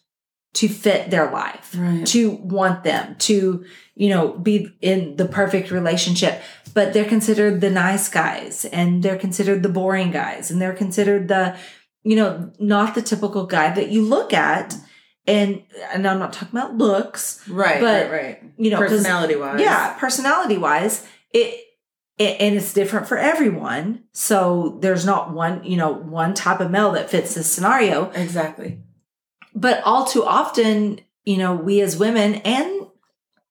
[0.54, 2.06] to fit their life, Right.
[2.08, 6.40] to want them, to, you know, be in the perfect relationship.
[6.74, 11.28] But they're considered the nice guys and they're considered the boring guys and they're considered
[11.28, 11.56] the,
[12.02, 14.76] you know, not the typical guy that you look at.
[15.26, 17.80] And, and I'm not talking about looks, Right.
[17.80, 18.12] But, right.
[18.12, 18.42] Right.
[18.56, 19.60] you know, Personality wise.
[19.60, 21.64] yeah, personality wise, it
[22.20, 24.04] and it's different for everyone.
[24.12, 28.10] So there's not one, you know, one type of male that fits this scenario.
[28.10, 28.80] Exactly.
[29.54, 32.86] But all too often, you know, we as women and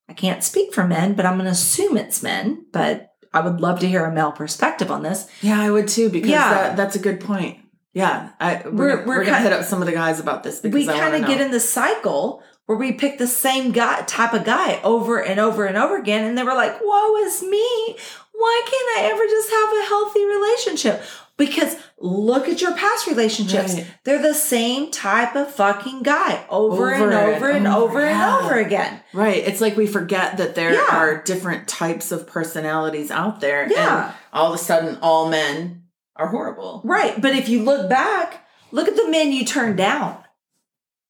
[0.10, 3.60] I can't speak for men, but I'm going to assume it's men, but I would
[3.62, 5.28] love to hear a male perspective on this.
[5.42, 6.50] Yeah, I would too because Yeah.
[6.54, 7.60] that, that's a good point.
[7.94, 10.60] Yeah, I we're, We're- we're, we're gonna hit up some of the guys about this
[10.60, 14.34] because we kind of get in the cycle where we pick the same guy type
[14.34, 17.98] of guy over and over and over again and then we're like woe is me
[18.38, 21.02] why can't i ever just have a healthy relationship
[21.38, 23.88] because look at your past relationships Right.
[24.04, 28.06] they're the same type of fucking guy over, and Over and over and over, over
[28.06, 29.38] and over again Right.
[29.48, 30.86] It's like we forget that there Yeah.
[30.96, 33.68] are different types of personalities out there.
[33.72, 34.06] Yeah.
[34.08, 35.84] And all of a sudden, all men
[36.16, 36.82] are horrible.
[36.84, 40.18] right but if you look back look at the men you turned down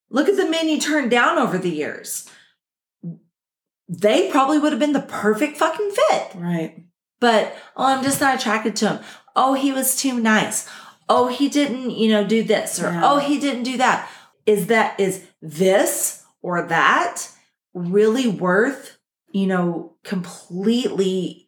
[0.10, 2.30] look at the men you turned down over the years
[3.90, 6.84] they probably would have been the perfect fucking fit Right.
[7.20, 9.00] But oh i'm just not attracted to him
[9.36, 10.68] oh he was too nice
[11.10, 13.02] oh he didn't you know do this or Yeah.
[13.04, 14.10] oh he didn't do that
[14.46, 17.30] is that is this or that
[17.74, 18.98] really worth
[19.32, 21.48] you know completely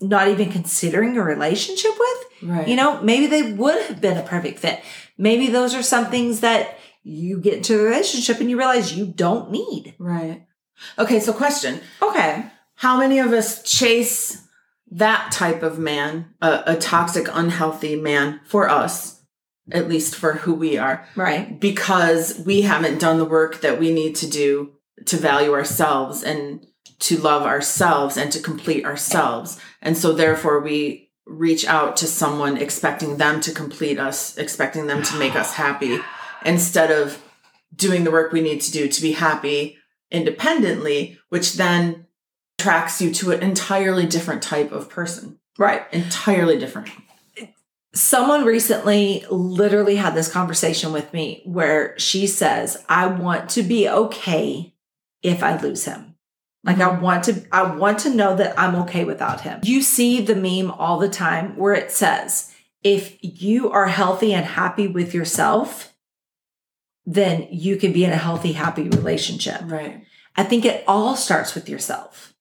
[0.00, 2.68] not even considering a relationship with Right.
[2.68, 4.80] you know maybe they would have been a perfect fit
[5.16, 9.06] maybe those are some things that you get into a relationship and you realize you
[9.06, 10.44] don't need Right.
[10.98, 11.20] Okay.
[11.20, 14.45] So, question okay How many of us chase
[14.90, 19.20] that type of man, a, a toxic, unhealthy man for us,
[19.72, 23.92] at least for who we are, right because we haven't done the work that we
[23.92, 24.72] need to do
[25.06, 26.64] to value ourselves and
[26.98, 29.60] to love ourselves and to complete ourselves.
[29.82, 35.02] And so, therefore, we reach out to someone expecting them to complete us, expecting them
[35.02, 35.98] to make us happy,
[36.44, 37.22] instead of
[37.74, 39.76] doing the work we need to do to be happy
[40.10, 42.05] independently, which then
[42.58, 45.38] attracts you to an entirely different type of person.
[45.58, 46.88] right Entirely different.
[47.94, 53.88] someone recently literally had this conversation with me where she says i want to be
[53.88, 54.74] okay
[55.22, 56.14] if i lose him
[56.64, 57.02] like i mm-hmm.
[57.02, 60.70] want to i want to know that i'm okay without him you see the meme
[60.70, 65.94] all the time where it says if you are healthy and happy with yourself
[67.04, 70.04] then you can be in a healthy happy relationship Right.
[70.36, 72.34] i think it all starts with yourself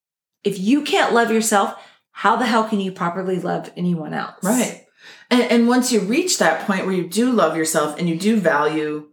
[0.45, 1.75] if you can't love yourself
[2.11, 4.83] how the hell can you properly love anyone else Right.
[5.29, 8.39] And, and once you reach that point where you do love yourself and you do
[8.39, 9.07] value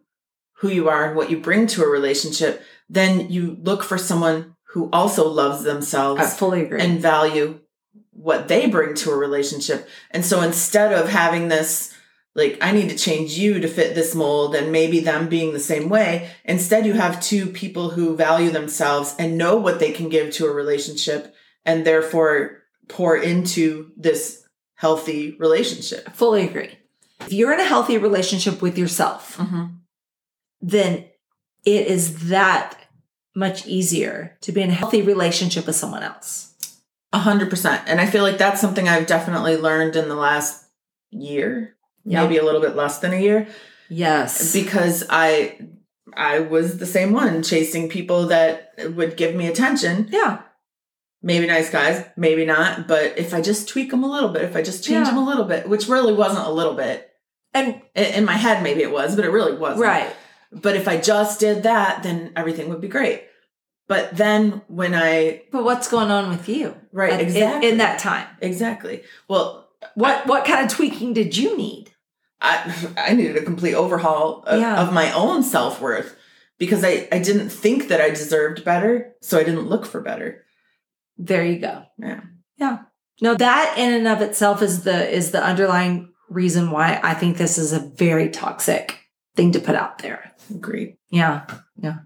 [0.57, 4.55] who you are and what you bring to a relationship, then you look for someone
[4.69, 7.61] who also loves themselves i fully agree and value
[8.13, 9.89] what they bring to a relationship.
[10.11, 11.92] And so instead of having this,
[12.35, 15.61] like, I need to change you to fit this mold and maybe them being the
[15.61, 20.09] same way, instead you have two people who value themselves and know what they can
[20.09, 24.45] give to a relationship and therefore pour into this
[24.77, 26.11] healthy relationship.
[26.15, 26.79] Fully agree.
[27.21, 29.67] If you're in a healthy relationship with yourself, mm-hmm.
[30.61, 31.05] then
[31.65, 32.79] it is that
[33.37, 36.55] much easier to be in a healthy relationship with someone else.
[37.13, 37.83] A hundred percent.
[37.87, 40.67] And I feel like that's something I've definitely learned in the last
[41.11, 41.72] year,
[42.05, 42.23] Yeah.
[42.23, 43.47] maybe a little bit less than a year.
[43.89, 44.53] Yes.
[44.53, 45.59] because I
[46.15, 50.43] I was the same one chasing people that would give me attention yeah.
[51.23, 52.87] maybe nice guys, maybe not.
[52.89, 55.15] But if I just tweak them a little bit, if I just change Yeah.
[55.15, 57.09] them a little bit, which really wasn't a little bit.
[57.55, 59.83] And In my head, maybe it was, but it really wasn't.
[59.83, 60.11] right.
[60.51, 63.25] But if I just did that, then everything would be great.
[63.89, 66.75] But then when I, But what's going on with you?
[66.93, 67.69] Right, at- in- exactly.
[67.71, 68.27] In, that time.
[68.41, 69.03] exactly.
[69.29, 71.91] Well, What what kind of tweaking did you need?
[72.43, 74.83] I, I needed a complete overhaul of, Yeah.
[74.83, 76.17] of my own self worth
[76.59, 79.15] because I, I didn't think that I deserved better.
[79.23, 80.45] So I didn't look for better.
[81.17, 81.85] There you go.
[81.99, 82.21] Yeah.
[82.59, 82.79] Yeah.
[83.21, 87.37] No, that in and of itself is the is the underlying reason why I think
[87.37, 88.99] this is a very toxic
[89.37, 90.33] thing to put out there.
[90.51, 90.97] Agreed.
[91.11, 91.47] Yeah.
[91.77, 91.99] Yeah.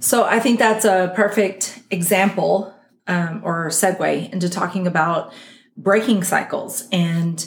[0.00, 2.74] So I think that's a perfect example
[3.06, 5.32] um, or segue into talking about
[5.76, 7.44] breaking cycles and,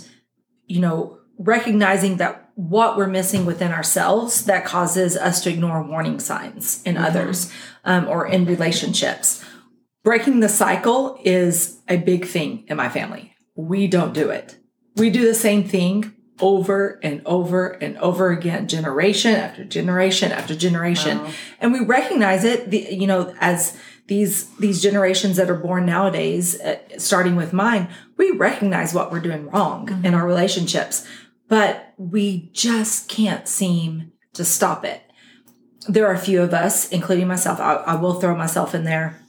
[0.65, 6.19] you know, recognizing that what we're missing within ourselves that causes us to ignore warning
[6.19, 7.05] signs in Mhm.
[7.05, 7.51] others
[7.85, 9.41] um, or in relationships.
[10.03, 13.33] Breaking the cycle is a big thing in my family.
[13.55, 14.57] We don't do it.
[14.97, 20.55] We do the same thing over and over and over again, generation after generation after
[20.55, 21.19] generation.
[21.19, 21.29] Wow.
[21.61, 26.59] And we recognize it, the, you know, as these these generations that are born nowadays,
[26.61, 31.05] uh, starting with mine, we recognize what we're doing wrong in our relationships,
[31.49, 35.01] but we just can't seem to stop it.
[35.87, 37.59] There are a few of us, including myself.
[37.59, 39.19] I, I will throw myself in there,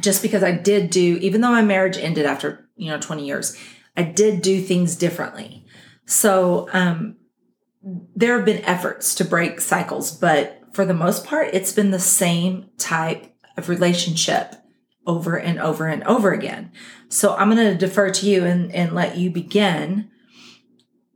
[0.00, 3.58] just because I did do, even though my marriage ended after you know twenty years,
[3.96, 5.66] I did do things differently.
[6.06, 7.16] So um,
[8.16, 11.98] there have been efforts to break cycles, but for the most part, it's been the
[11.98, 14.54] same type of relationship
[15.06, 16.70] over and over and over again.
[17.08, 20.10] So I'm going to defer to you and, and let you begin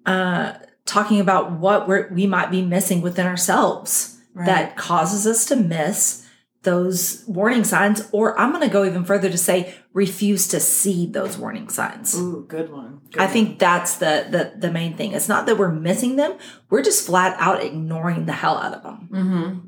[0.07, 4.47] uh, talking about what we're, we might be missing within ourselves Right.
[4.47, 6.27] that causes us to miss
[6.63, 8.09] those warning signs.
[8.13, 12.15] Or I'm going to go even further to say refuse to see those warning signs.
[12.19, 13.03] Ooh, good one.
[13.11, 13.33] Good I one.
[13.35, 15.13] think that's the, the the main thing.
[15.13, 16.39] It's not that we're missing them;
[16.71, 19.09] we're just flat out ignoring the hell out of them.
[19.13, 19.59] Mm-hmm.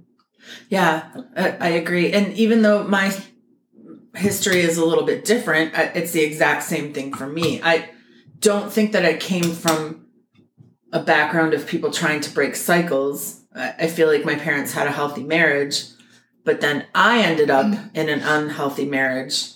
[0.70, 2.12] Yeah, I, I agree.
[2.12, 3.14] And even though my
[4.14, 7.60] history is a little bit different, it's the exact same thing for me.
[7.62, 7.90] I
[8.38, 10.03] don't think that I came from
[10.94, 13.42] a background of people trying to break cycles.
[13.52, 15.86] I, feel like my parents had a healthy marriage,
[16.44, 17.90] but then I ended up mm.
[17.94, 19.50] in an unhealthy marriage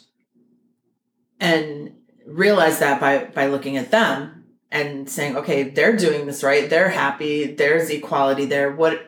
[1.38, 1.94] and
[2.26, 6.68] realized that by by looking at them and saying, okay, they're doing this right.
[6.68, 7.54] They're happy.
[7.54, 8.72] There's equality there.
[8.72, 9.06] What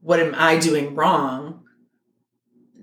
[0.00, 1.64] what am I doing wrong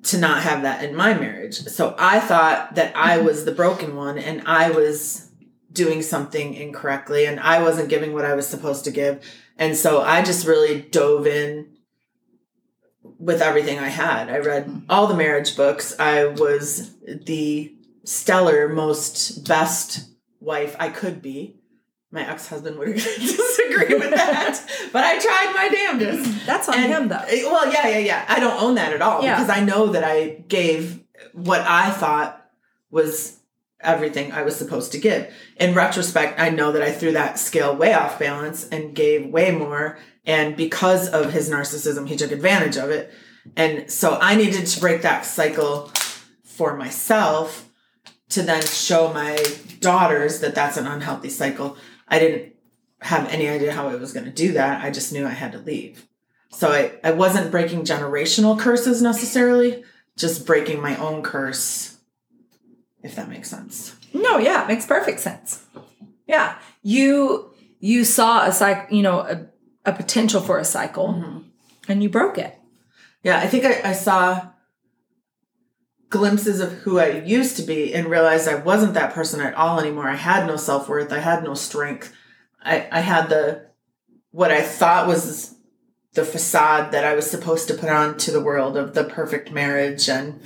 [0.03, 1.55] to not have that in my marriage?
[1.55, 3.25] So I thought that I mm-hmm.
[3.25, 5.30] was the broken one and I was
[5.71, 9.23] doing something incorrectly and I wasn't giving what I was supposed to give.
[9.57, 11.67] And so I just really dove in
[13.19, 14.29] with everything I had.
[14.29, 15.95] I read all the marriage books.
[15.99, 21.57] I was the stellar, most best wife I could be.
[22.13, 26.45] My ex husband would disagree with that, but I tried my damnedest.
[26.45, 27.23] That's on And- him, though.
[27.49, 28.25] Well, yeah, yeah, yeah.
[28.27, 29.35] I don't own that at all Yeah.
[29.35, 30.99] because I know that I gave
[31.31, 32.45] what I thought
[32.89, 33.37] was
[33.83, 35.33] everything I was supposed to give.
[35.57, 39.51] In retrospect, I know that I threw that scale way off balance and gave way
[39.51, 39.97] more.
[40.25, 43.11] And because of his narcissism, he took advantage of it.
[43.55, 45.91] And so I needed to break that cycle
[46.43, 47.69] for myself
[48.29, 49.43] to then show my
[49.79, 51.77] daughters that that's an unhealthy cycle.
[52.07, 52.53] I didn't
[53.01, 54.83] have any idea how I was going to do that.
[54.83, 56.07] I just knew I had to leave.
[56.51, 59.83] So I, I wasn't breaking generational curses necessarily,
[60.17, 61.90] just breaking my own curse,
[63.03, 63.95] if that makes sense.
[64.13, 65.65] No, yeah, it makes perfect sense.
[66.27, 69.45] Yeah, you you saw a cycle, you know, a,
[69.85, 71.39] a potential for a cycle, mm-hmm.
[71.87, 72.57] and you broke it.
[73.23, 74.49] Yeah, I think I, I saw
[76.09, 79.79] glimpses of who I used to be and realized I wasn't that person at all
[79.79, 80.09] anymore.
[80.09, 81.11] I had no self worth.
[81.11, 82.13] I had no strength.
[82.61, 83.67] I, I had the
[84.31, 85.55] what I thought was
[86.13, 89.51] the facade that I was supposed to put on to the world of the perfect
[89.51, 90.39] marriage and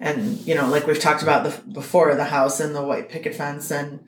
[0.00, 3.34] and you know like we've talked about the before the house and the white picket
[3.34, 4.00] fence and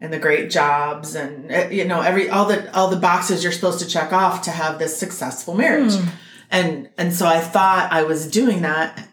[0.00, 3.52] and the great jobs and eh, you know every all the all the boxes you're
[3.52, 5.94] supposed to check off to have this successful marriage.
[6.50, 9.08] And and so i thought i was doing that.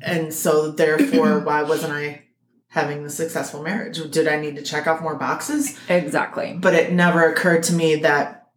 [0.00, 2.22] And so therefore why wasn't i
[2.68, 3.98] having the successful marriage?
[4.10, 5.78] Did i need to check off more boxes?
[5.88, 6.56] Exactly.
[6.60, 8.48] but it never occurred to me that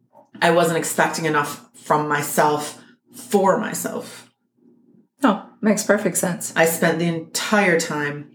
[0.41, 2.83] i wasn't expecting enough from myself
[3.15, 4.28] for myself
[5.61, 6.53] makes perfect sense.
[6.55, 8.31] i spent the entire time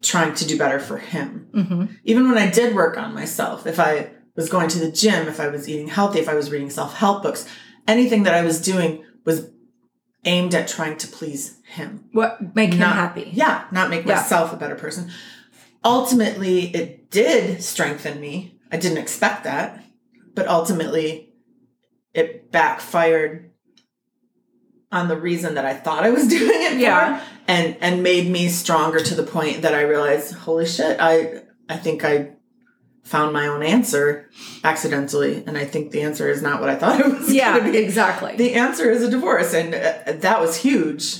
[0.00, 3.78] trying to do better for him hmm even when I did work on myself, if
[3.78, 6.70] I was going to the gym, if I was eating healthy, if I was reading
[6.70, 7.46] self help books,
[7.86, 9.48] anything that I was doing was
[10.24, 12.06] aimed at trying to please him.
[12.12, 13.30] What make him Not- happy?
[13.32, 14.16] Yeah, not make Yeah.
[14.16, 15.10] myself a better person.
[15.84, 18.58] Ultimately, it did strengthen me.
[18.72, 19.84] I didn't expect that,
[20.34, 21.32] but ultimately,
[22.14, 23.51] it backfired
[24.92, 27.18] on the reason that I thought I was doing it Yeah.
[27.18, 31.42] for, and and made me stronger to the point that I realized, holy shit, I
[31.68, 32.32] I think I
[33.02, 34.28] found my own answer
[34.62, 37.32] accidentally, and I think the answer is not what I thought it was.
[37.32, 37.78] Yeah, gonna be.
[37.78, 38.36] exactly.
[38.36, 41.16] The answer is a divorce, and uh, that was huge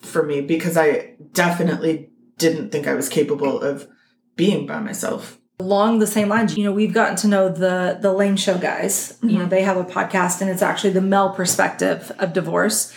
[0.00, 3.88] for me because I definitely didn't think I was capable of
[4.36, 5.38] being by myself.
[5.60, 9.18] Along the same lines you know we've gotten to know the the lane show guys.
[9.22, 9.48] You know mm-hmm.
[9.48, 12.92] they have a podcast and it's actually the male perspective of divorce.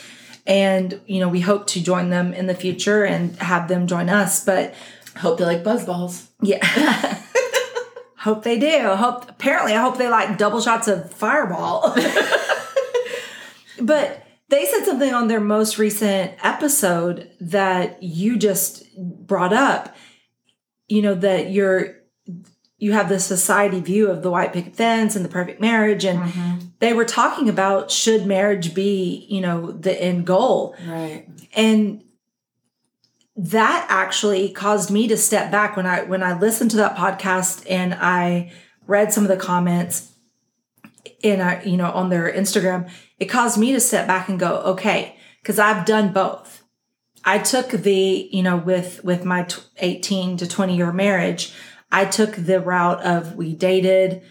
[0.46, 4.10] And you know we hope to join them in the future and have them join
[4.10, 4.74] us but
[5.18, 6.28] Hope they like buzzballs.
[6.42, 6.64] yeah.
[8.18, 8.90] Hope they do.
[8.96, 11.96] Hope apparently i hope they like double shots of fireball.
[13.80, 19.96] But they said something on their most recent episode that you just brought up
[20.88, 21.97] you know that you're
[22.78, 26.20] you have the society view of the white picket fence and the perfect marriage and
[26.20, 26.68] mm-hmm.
[26.80, 30.76] they were talking about should marriage be you know the end goal.
[30.88, 31.28] Right.
[31.56, 32.04] and
[33.36, 37.66] that actually caused me to step back when i when i listened to that podcast
[37.70, 38.52] and i
[38.88, 40.12] read some of the comments
[41.22, 44.58] in a, you know on their instagram it caused me to step back and go
[44.58, 46.64] okay because i've done both.
[47.26, 51.54] I took the you know with with my t- 18 to 20 year marriage
[51.92, 54.22] i took the route of we dated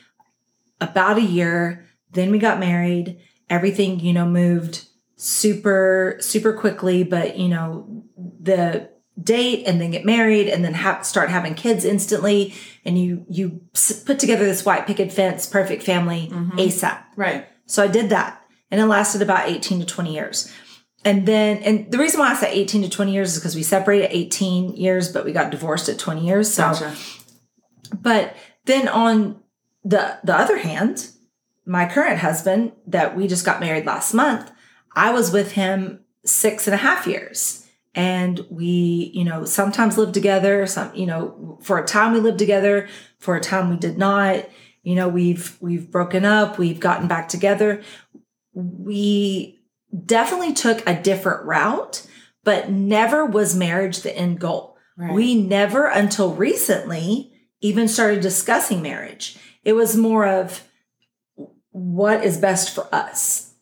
[0.80, 4.86] about a year then we got married everything you know moved
[5.16, 8.04] super super quickly but you know
[8.40, 8.88] the
[9.22, 12.54] date and then get married and then ha- start having kids instantly
[12.84, 13.62] and you you
[14.04, 16.58] put together this white picket fence perfect family mm-hmm.
[16.58, 17.46] asap Right.
[17.64, 20.52] so I did that and it lasted about 18 to 20 years.
[21.04, 23.62] And then, and the reason why I say 18 to 20 years is because we
[23.62, 26.52] separated 18 years, but we got divorced at 20 years.
[26.52, 26.96] So, Gotcha.
[27.88, 29.40] But then on
[29.84, 31.08] the, the other hand,
[31.64, 34.50] my current husband that we just got married last month,
[34.94, 37.66] I was with him six and a half years.
[37.94, 42.38] And we, you know, sometimes lived together, some, you know, for a time we lived
[42.38, 44.46] together, for a time we did not.
[44.82, 47.82] You know, we've we've broken up, we've gotten back together.
[48.52, 49.60] We
[50.04, 52.06] definitely took a different route,
[52.44, 54.76] but never was marriage the end goal.
[54.98, 55.14] Right.
[55.14, 59.36] We never until recently even started discussing marriage.
[59.64, 60.62] It was more of
[61.70, 63.52] what is best for us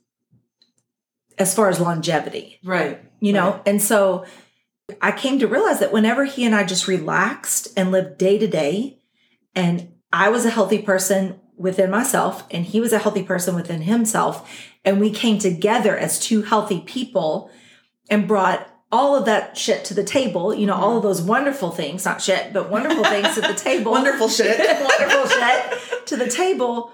[1.37, 3.01] as far as longevity Right.
[3.19, 3.63] you know Right.
[3.67, 4.25] and so
[5.03, 8.47] i came to realize that whenever he and i just relaxed and lived day to
[8.47, 9.01] day
[9.57, 13.83] and i was a healthy person within myself and he was a healthy person within
[13.83, 14.49] himself
[14.85, 17.51] and we came together as two healthy people
[18.09, 21.71] and brought all of that shit to the table you know all of those wonderful
[21.81, 24.59] things not shit but wonderful things to the table Wonderful shit.
[24.91, 26.93] wonderful shit to the table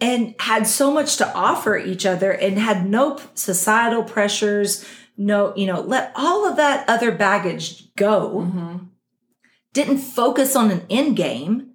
[0.00, 4.84] and had so much to offer each other and had no societal pressures
[5.16, 8.14] no you know let all of that other baggage go
[8.46, 8.76] Mm-hmm.
[9.72, 11.73] didn't focus on an end game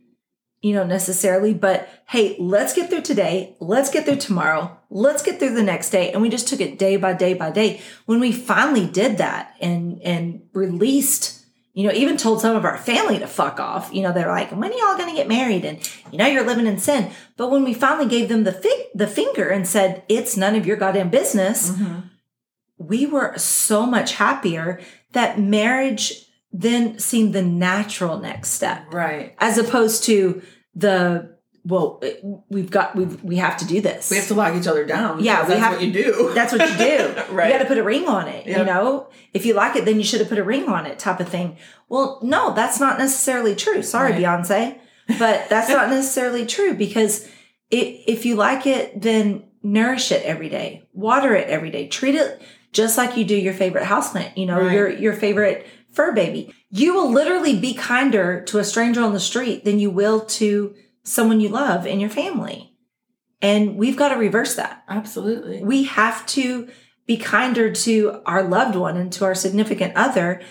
[0.62, 3.56] you know necessarily but hey let's get through today.
[3.60, 4.78] Let's get through tomorrow.
[4.90, 6.12] Let's get through the next day.
[6.12, 7.82] And we just took it day by day by day.
[8.06, 11.38] When we finally did that and and released
[11.74, 14.52] you know even told some of our family to fuck off you know they're like
[14.52, 15.64] when are y'all gonna get married?
[15.66, 15.78] And
[16.12, 17.12] you know you're living in sin.
[17.38, 20.78] But when we finally gave them the the finger and said it's none of your
[20.78, 22.00] goddamn business Mm-hmm.
[22.78, 24.80] we were so much happier
[25.12, 29.36] that marriage then seemed the natural next step Right.
[29.40, 30.42] as opposed to
[30.76, 32.02] the well
[32.50, 35.22] we've got we we have to do this We have to lock each other down.
[35.24, 36.32] Yeah, we that's have- what you do.
[36.34, 37.48] that's what you do Right.
[37.48, 39.98] you got to put a ring on it you know if you like it then
[39.98, 41.58] you should have put a ring on it type of thing
[41.90, 44.22] well no that's not necessarily true sorry Right.
[44.24, 44.80] beyonce
[45.20, 47.28] but that's not necessarily true because
[47.70, 52.16] it, if you like it then nourish it every day water it every day treat
[52.16, 52.42] it
[52.72, 54.74] just like you do your favorite houseplant you know Right.
[54.74, 59.20] your your favorite fur baby you will literally be kinder to a stranger on the
[59.20, 62.74] street than you will to someone you love in your family
[63.42, 65.64] and we've got to reverse that Absolutely.
[65.64, 66.70] we have to
[67.06, 70.42] be kinder to our loved one and to our significant other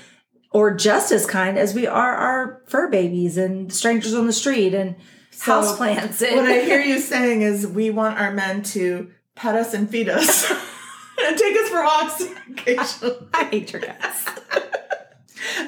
[0.51, 4.74] or just as kind as we are our fur babies and strangers on the street
[4.74, 4.97] and
[5.30, 9.55] So, houseplants and What I hear you saying is we want our men to pet
[9.55, 10.51] us and feed us
[11.22, 13.28] and take us for walks occasionally.
[13.34, 14.24] I hate your guts.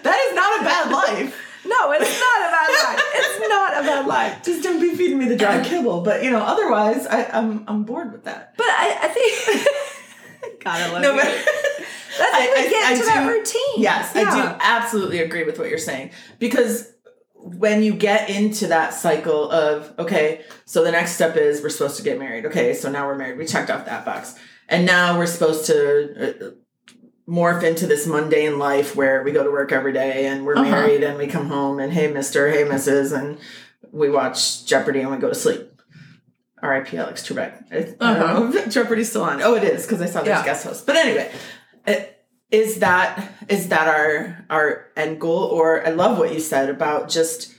[0.02, 1.46] That is not a bad life.
[1.64, 3.04] No, it's not a bad life.
[3.14, 4.42] It's not a bad life.
[4.42, 6.00] Just don't be feeding me the dry um, kibble.
[6.00, 8.54] But you know, otherwise I, I'm I'm bored with that.
[8.56, 9.66] But I, I think
[10.66, 11.24] I love No, but
[12.18, 13.74] That's I- we I- get I to that do- routine.
[13.82, 16.90] Yes, I do absolutely agree with what you're saying because
[17.34, 21.96] when you get into that cycle of okay, so the next step is we're supposed
[21.98, 22.46] to get married.
[22.46, 23.38] Okay, so now we're married.
[23.38, 24.34] We checked off that box,
[24.68, 26.46] and now we're supposed to.
[26.48, 26.50] Uh,
[27.28, 30.56] Uh, morph into this mundane life where we go to work every day and we're
[30.56, 30.70] Uh-huh.
[30.70, 33.38] married and we come home and hey mister hey mrs and
[33.92, 35.66] we watch jeopardy and we go to sleep
[36.62, 36.98] R.I.P.
[36.98, 37.54] Alex Trebek.
[37.72, 39.40] I, I don't know Jeopardy's still on.
[39.40, 40.44] Oh, it is because I saw there's Yeah.
[40.44, 40.84] guest host.
[40.86, 41.32] But anyway,
[41.86, 42.18] it-
[42.50, 45.44] is that is that our our end goal?
[45.44, 47.54] Or I love what you said about just,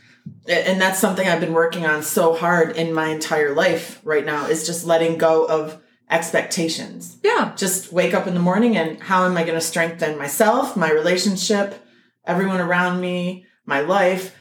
[0.47, 4.45] and that's something I've been working on so hard in my entire life right now
[4.47, 5.81] is just letting go of
[6.11, 7.17] expectations.
[7.23, 7.53] Yeah.
[7.55, 10.91] Just wake up in the morning and how am I going to strengthen myself, my
[10.91, 11.83] relationship,
[12.25, 14.35] everyone around me, my life.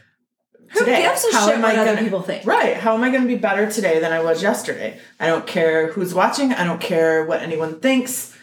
[0.73, 1.01] Who today?
[1.01, 2.45] gives a How shit am what I gonna- people think?
[2.45, 2.77] Right.
[2.77, 4.99] How am I going to be better today than I was yesterday?
[5.19, 6.53] I don't care who's watching.
[6.53, 8.35] I don't care what anyone thinks.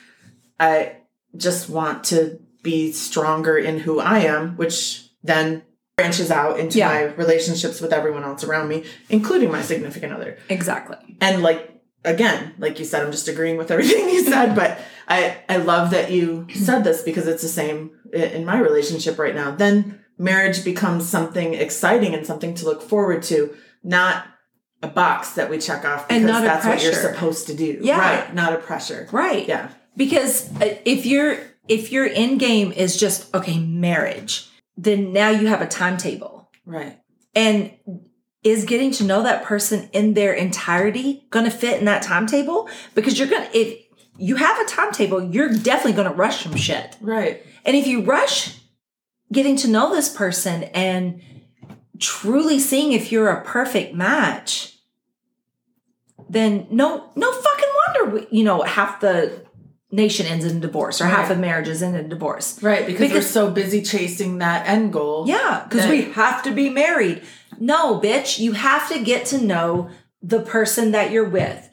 [0.60, 0.96] I
[1.36, 5.62] just want to be stronger in who I am, which then
[5.96, 6.88] branches out into Yeah.
[6.88, 10.38] my relationships with everyone else around me, including my significant other.
[10.48, 10.96] Exactly.
[11.20, 11.77] And like
[12.08, 15.90] again, like you said, I'm just agreeing with everything you said, but I I love
[15.90, 19.50] that you said this because it's the same in my relationship right now.
[19.50, 24.26] Then marriage becomes something exciting and something to look forward to, not
[24.82, 27.54] a box that we check off because And not a that's what you're supposed to
[27.54, 27.80] do.
[27.82, 27.98] Yeah.
[27.98, 28.34] Right.
[28.34, 29.08] Not a pressure.
[29.12, 29.46] Right.
[29.46, 29.70] Yeah.
[29.96, 31.38] Because uh, if your
[31.68, 36.50] if your end game is just okay, marriage, then now you have a timetable.
[36.64, 37.00] Right.
[37.34, 37.72] And
[38.50, 42.68] is getting to know that person in their entirety going to fit in that timetable?
[42.94, 43.84] Because you're going to if
[44.18, 46.96] you have a timetable, you're definitely going to rush some shit.
[47.00, 47.44] Right.
[47.64, 48.58] And if you rush
[49.32, 51.22] getting to know this person and
[51.98, 54.76] truly seeing if you're a perfect match,
[56.28, 59.46] then no, no fucking wonder, we, you know, half the
[59.90, 62.62] nation ends in divorce or half of marriages end in divorce.
[62.62, 62.86] Right.
[62.86, 65.26] Because, we're so busy chasing that end goal.
[65.26, 67.22] Yeah, because we have to be married.
[67.60, 69.90] No, bitch, you have to get to know
[70.22, 71.68] the person that you're with.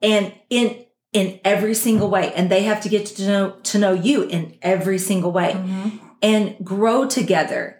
[0.00, 2.32] And in in every single way.
[2.34, 5.52] And they have to get to know to know you in every single way.
[5.54, 6.00] Mhm.
[6.22, 7.78] and grow together.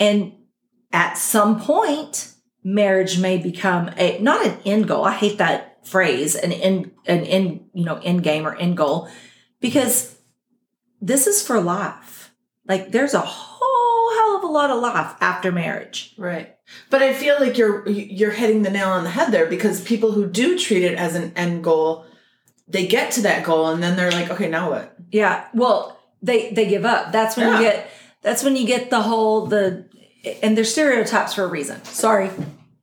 [0.00, 0.32] And
[0.92, 2.32] at some point,
[2.64, 5.04] marriage may become a not an end goal.
[5.04, 9.08] I hate that phrase, an end an end, you know, end game or end goal,
[9.60, 10.16] because
[11.00, 12.32] this is for life.
[12.66, 16.14] Like there's a whole hell of a lot of life after marriage.
[16.18, 16.53] Right.
[16.90, 20.12] But I feel like you're you're hitting the nail on the head there because people
[20.12, 22.06] who do treat it as an end goal,
[22.68, 24.96] they get to that goal and then they're like, okay, now what?
[25.10, 25.46] Yeah.
[25.54, 27.12] Well, they they give up.
[27.12, 27.90] That's when you get
[28.22, 29.86] that's when you get the whole the
[30.42, 31.84] and they're stereotypes for a reason.
[31.84, 32.30] Sorry.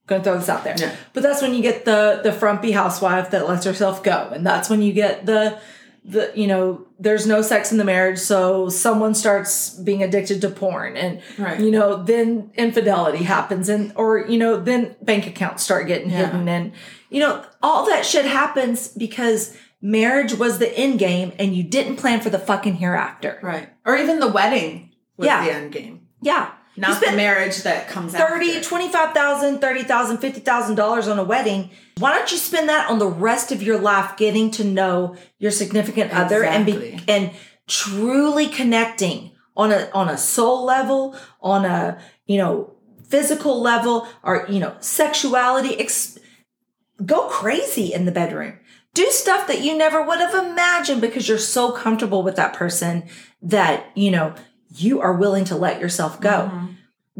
[0.08, 0.76] Gonna throw this out there.
[0.78, 0.96] Yeah.
[1.14, 4.30] But that's when you get the the frumpy housewife that lets herself go.
[4.34, 5.60] And that's when you get the
[6.04, 10.50] the you know, there's no sex in the marriage, so someone starts being addicted to
[10.50, 11.60] porn and Right.
[11.60, 16.26] you know, then infidelity happens and or you know, then bank accounts start getting Yeah.
[16.26, 16.72] hidden and
[17.10, 21.98] you know, all that shit happens because marriage was the end game and you didn't
[21.98, 23.38] plan for the fucking hereafter.
[23.42, 23.70] Right.
[23.86, 25.44] Or even the wedding was Yeah.
[25.46, 26.02] the end game.
[26.22, 26.50] Yeah.
[26.78, 28.70] Not the marriage that comes 30, after.
[28.70, 31.70] 25,000, 30,000, 50,000 dollars on a wedding.
[31.98, 35.52] Why don't you spend that on the rest of your life getting to know your
[35.52, 37.32] significant other and be and
[37.68, 42.74] truly connecting on a on a soul level, on a, you know,
[43.08, 46.18] physical level or, you know, sexuality ex-
[47.06, 48.58] go crazy in the bedroom.
[48.94, 53.08] Do stuff that you never would have imagined because you're so comfortable with that person
[53.42, 54.36] that, you know,
[54.76, 56.50] you are willing to let yourself go.
[56.52, 56.66] Mm-hmm.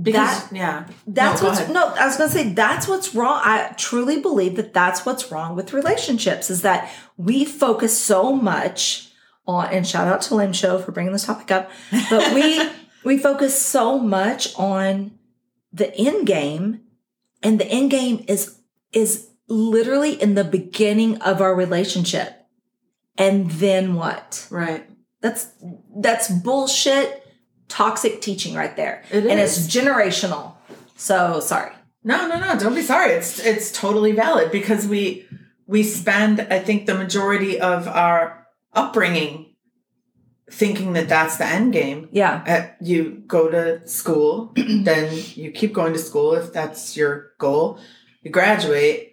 [0.02, 0.88] Because that- yeah.
[1.06, 3.42] That's No, what's no, I was gonna say that's what's wrong.
[3.44, 9.10] I truly believe that that's what's wrong with relationships is that we focus so much
[9.46, 11.70] on and shout out to Lim Show for bringing this topic up,
[12.10, 12.70] but we
[13.04, 15.12] we focus so much on
[15.74, 16.82] the end game,
[17.44, 18.60] and the end game is
[18.94, 22.46] is literally in the beginning of our relationship,
[23.18, 24.48] and then what?
[24.50, 24.88] Right.
[25.22, 25.48] That's
[25.98, 27.21] that's bullshit,
[27.72, 30.54] toxic teaching right there, It and it's generational.
[30.98, 31.72] So sorry.
[32.04, 32.60] No, no, no.
[32.60, 33.12] Don't be sorry.
[33.14, 35.26] It's it's totally valid because we
[35.68, 39.56] we spend I think the majority of our upbringing
[40.50, 42.10] thinking that that's the end game.
[42.12, 42.44] Yeah.
[42.46, 47.80] Uh, you go to school, then you keep going to school if that's your goal.
[48.22, 49.11] You graduate,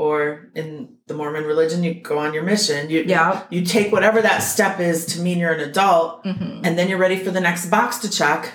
[0.00, 2.88] or in the Mormon religion, you go on your mission.
[2.88, 3.42] You Yeah.
[3.50, 7.04] you take whatever that step is to mean you're an adult, hmm and then you're
[7.06, 8.50] ready for the next box to check,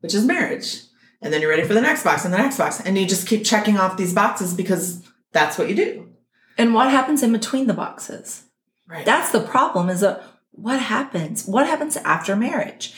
[0.00, 0.82] which is marriage.
[1.22, 2.78] And then you're ready for the next box and the next box.
[2.84, 6.08] And you just keep checking off these boxes because that's what you do.
[6.58, 8.42] And what happens in between the boxes?
[8.86, 9.06] Right.
[9.06, 11.46] That's the problem is that what happens?
[11.46, 12.92] What happens after marriage?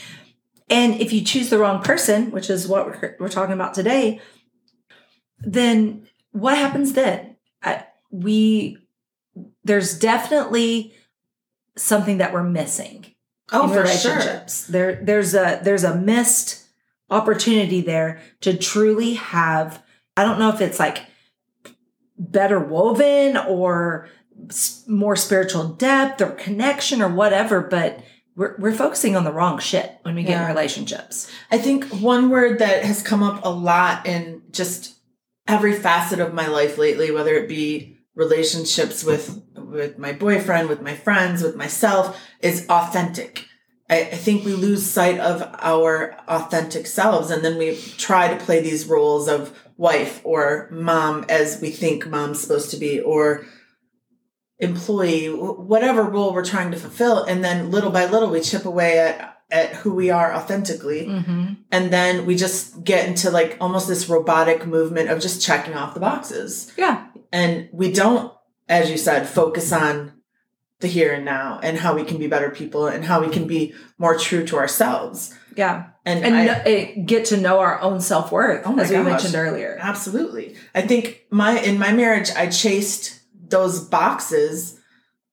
[0.68, 4.20] And if you choose the wrong person, which is what we're, we're talking about today,
[5.40, 7.34] then what happens then?
[7.64, 8.78] I, we
[9.64, 10.94] there's definitely
[11.76, 13.06] something that we're missing
[13.52, 14.12] Oh, in for sure.
[14.14, 14.66] relationships.
[14.66, 16.62] There there's a there's a missed
[17.10, 19.82] opportunity there to truly have
[20.16, 21.06] I don't know if it's like
[22.18, 24.08] better woven or
[24.86, 28.00] more spiritual depth or connection or whatever, but
[28.36, 31.30] we're, we're focusing on the wrong shit when we get in relationships.
[31.52, 34.94] I think one word that has come up a lot in just
[35.47, 40.82] every facet of my life lately, whether it be relationships with with my boyfriend, with
[40.82, 43.47] my friends, with myself, is authentic.
[43.90, 48.45] I, I think we lose sight of our authentic selves, and then we try to
[48.45, 53.45] play these roles of wife or mom as we think mom's supposed to be, or
[54.59, 59.01] employee, whatever role we're trying to fulfill, and then little by little we chip away
[59.01, 61.53] at at who we are authentically Mm-hmm.
[61.70, 65.95] and then we just get into like almost this robotic movement of just checking off
[65.95, 67.07] the boxes Yeah.
[67.32, 68.32] and we don't
[68.68, 70.12] as you said focus on
[70.80, 73.47] the here and now and how we can be better people and how we can
[73.47, 75.90] be more true to ourselves Yeah.
[76.05, 79.05] and, And I, it, get to know our own self worth, Oh as we gosh.
[79.07, 79.78] mentioned earlier.
[79.80, 84.80] absolutely i think my in my marriage i chased those boxes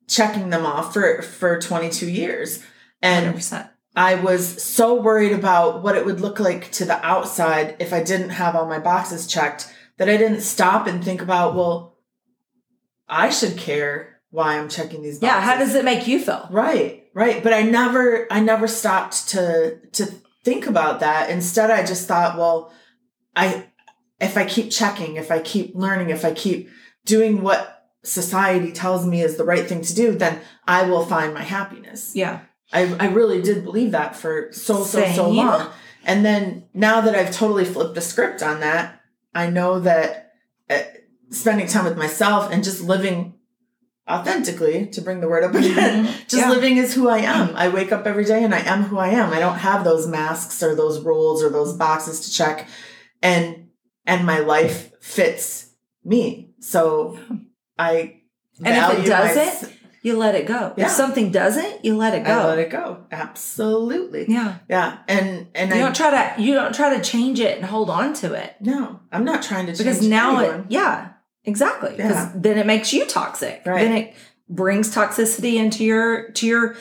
[0.07, 2.61] checking them off for for 22 years
[3.01, 3.69] and 100%.
[3.95, 8.01] I was so worried about what it would look like to the outside if I
[8.03, 11.97] didn't have all my boxes checked that I didn't stop and think about, well,
[13.07, 15.35] I should care why I'm checking these boxes.
[15.35, 15.41] Yeah.
[15.41, 16.47] How does it make you feel?
[16.49, 17.43] Right, right.
[17.43, 20.05] But I never I never stopped to to
[20.43, 21.29] think about that.
[21.29, 22.73] Instead I just thought, well,
[23.35, 23.67] I
[24.21, 26.69] if I keep checking, if I keep learning, if I keep
[27.05, 31.33] doing what society tells me is the right thing to do, then I will find
[31.33, 32.15] my happiness.
[32.15, 32.41] Yeah.
[32.73, 35.69] I, I really did believe that for so so so long.
[36.03, 39.01] And then now that i've totally flipped the script on that
[39.35, 40.33] i know that
[40.69, 40.79] uh,
[41.29, 43.35] spending time with myself and just living
[44.09, 46.27] authentically to bring the word up again Mhm.
[46.27, 46.49] just Yeah.
[46.49, 47.55] living is who i am.
[47.55, 49.31] I wake up every day and i am who i am.
[49.31, 52.67] I don't have those masks or those roles or those boxes to check.
[53.21, 53.67] And
[54.05, 55.69] and my life fits
[56.03, 56.49] me.
[56.59, 57.17] So
[57.77, 58.21] i
[58.63, 59.73] And if it my- doesn't,
[60.03, 60.73] You let it go.
[60.77, 60.85] Yeah.
[60.85, 62.31] If something doesn't, you let it go.
[62.39, 63.05] I let it go.
[63.11, 64.25] Absolutely.
[64.27, 64.55] Yeah.
[64.69, 64.97] Yeah.
[65.07, 67.89] And and You I don't try to you don't try to change it and hold
[67.89, 68.55] on to it.
[68.61, 70.61] no, I'm not trying to Because change now anyone.
[70.61, 71.09] it yeah,
[71.43, 71.91] exactly.
[71.91, 72.31] Because Yeah.
[72.35, 73.61] then it makes you toxic.
[73.65, 73.81] Right.
[73.83, 74.13] Then it
[74.49, 76.75] brings toxicity into your to your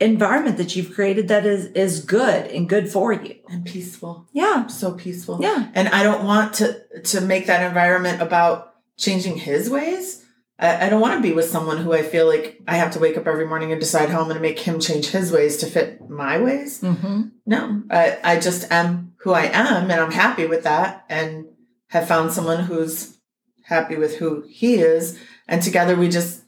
[0.00, 3.36] environment that you've created that is is good and good for you.
[3.48, 4.26] and peaceful.
[4.32, 4.66] Yeah.
[4.68, 5.38] So peaceful.
[5.40, 5.68] Yeah.
[5.74, 10.23] And I don't want to to make that environment about changing his ways.
[10.58, 12.98] I, I don't want to be with someone who I feel like I have to
[12.98, 15.58] wake up every morning and decide how I'm going to make him change his ways
[15.58, 16.80] to fit my ways.
[16.80, 17.22] Mm-hmm.
[17.46, 21.46] No, I, I just am who I am and I'm happy with that and
[21.88, 23.18] have found someone who's
[23.64, 25.18] happy with who he is.
[25.48, 26.42] And together we just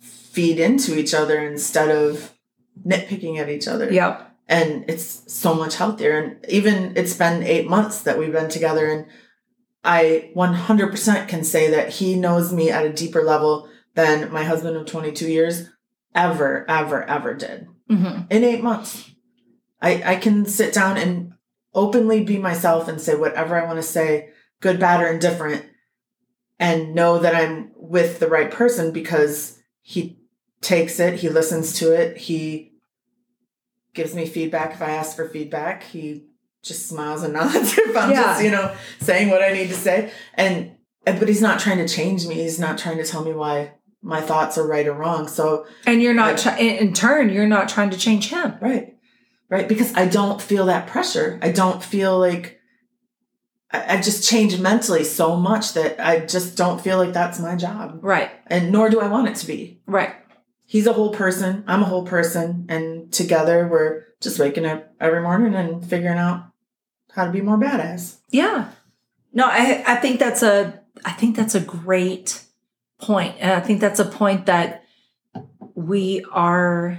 [0.00, 2.34] feed into each other instead of
[2.86, 3.92] nitpicking at each other.
[3.92, 4.24] Yep.
[4.48, 6.18] And it's so much healthier.
[6.18, 9.06] And even it's been eight months that we've been together and
[9.84, 14.76] I 100% can say that he knows me at a deeper level than my husband
[14.76, 15.68] of 22 years
[16.14, 18.24] ever, ever, ever did Mm-hmm.
[18.30, 19.10] in eight months.
[19.80, 21.32] I, I can sit down and
[21.74, 24.28] openly be myself and say whatever I want to say,
[24.60, 25.64] good, bad, or indifferent,
[26.58, 30.18] and know that I'm with the right person because he
[30.60, 32.72] takes it, he listens to it, he
[33.94, 36.27] gives me feedback if I ask for feedback, he
[36.68, 38.22] just smiles and nods if I'm Yeah.
[38.22, 40.12] just, you know, saying what I need to say.
[40.34, 40.72] And
[41.04, 42.34] but he's not trying to change me.
[42.34, 45.26] He's not trying to tell me why my thoughts are right or wrong.
[45.26, 48.54] So And you're not try- in turn, you're not trying to change him.
[48.60, 48.94] Right.
[49.48, 49.66] Right.
[49.66, 51.38] Because I don't feel that pressure.
[51.42, 52.60] I don't feel like
[53.72, 57.56] I, I've just changed mentally so much that I just don't feel like that's my
[57.56, 58.00] job.
[58.02, 58.30] Right.
[58.48, 59.80] And nor do I want it to be.
[59.86, 60.14] Right.
[60.66, 61.64] He's a whole person.
[61.66, 62.66] I'm a whole person.
[62.68, 66.44] And together we're just waking up every morning and figuring out
[67.12, 68.18] how to be more badass.
[68.30, 68.70] Yeah.
[69.32, 72.44] No, I I think that's a I think that's a great
[73.00, 73.36] point.
[73.38, 74.84] And I think that's a point that
[75.74, 76.98] we are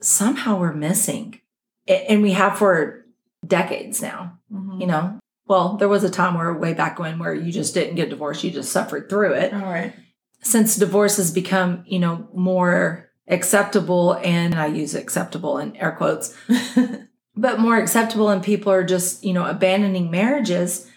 [0.00, 1.40] somehow we're missing.
[1.88, 3.04] And we have for
[3.46, 4.80] decades now, mm-hmm.
[4.80, 5.18] you know.
[5.46, 8.44] Well, there was a time where way back when where you just didn't get divorced,
[8.44, 9.52] you just suffered through it.
[9.52, 9.92] All right.
[10.40, 16.34] Since divorce has become, you know, more acceptable and I use acceptable in air quotes,
[17.36, 20.90] but more acceptable and people are just you know abandoning marriages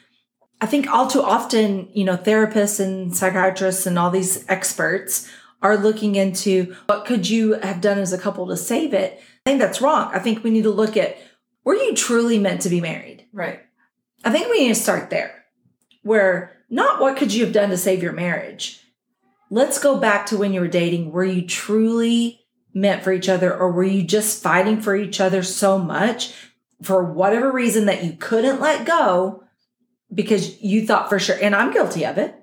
[0.62, 5.30] i think all too often you know therapists and psychiatrists and all these experts
[5.66, 9.20] are looking into what could you have done as a couple to save it.
[9.20, 10.12] I think that's wrong.
[10.14, 11.18] I think we need to look at
[11.64, 13.26] were you truly meant to be married?
[13.34, 13.62] Right.
[14.24, 15.46] I think we need to start there.
[16.04, 18.80] Where not what could you have done to save your marriage?
[19.50, 21.12] Let's go back to when you were dating.
[21.12, 22.45] Were you truly
[22.76, 26.34] meant for each other or were you just fighting for each other so much
[26.84, 29.42] for whatever reason that you couldn't let go
[30.14, 32.36] because you thought for sure and I'm guilty of it.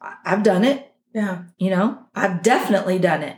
[0.00, 1.42] I've done it, Yeah.
[1.58, 1.98] you know.
[2.14, 3.36] I've definitely done it.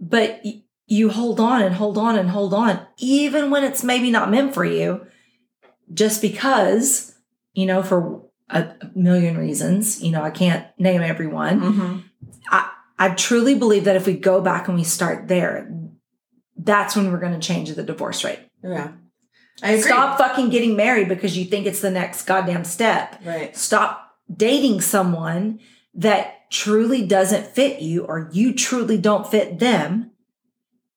[0.00, 0.42] But
[0.86, 4.54] you hold on and hold on and hold on even when it's maybe not meant
[4.54, 5.06] for you
[5.92, 7.14] just because,
[7.52, 11.60] you know, for a million reasons, you know, I can't name everyone.
[11.60, 11.98] Mm-hmm.
[12.50, 12.70] I
[13.08, 15.72] truly believe that if we go back and we start there,
[16.56, 18.40] that's when we're going to change the divorce rate.
[18.62, 18.92] Yeah.
[19.62, 19.82] I agree.
[19.82, 23.20] Stop fucking getting married because you think it's the next goddamn step.
[23.24, 23.56] Right.
[23.56, 25.60] Stop dating someone
[25.94, 30.10] that truly doesn't fit you or you truly don't fit them.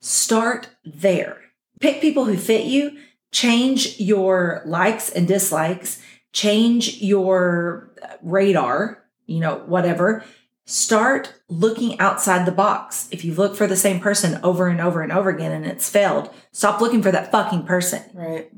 [0.01, 1.37] Start there.
[1.79, 2.97] Pick people who fit you,
[3.31, 6.01] change your likes and dislikes,
[6.31, 10.23] change your radar, you know, whatever.
[10.65, 13.09] Start looking outside the box.
[13.11, 15.89] If you look for the same person over and over and over again and it's
[15.89, 18.01] failed, stop looking for that fucking person.
[18.13, 18.49] Right.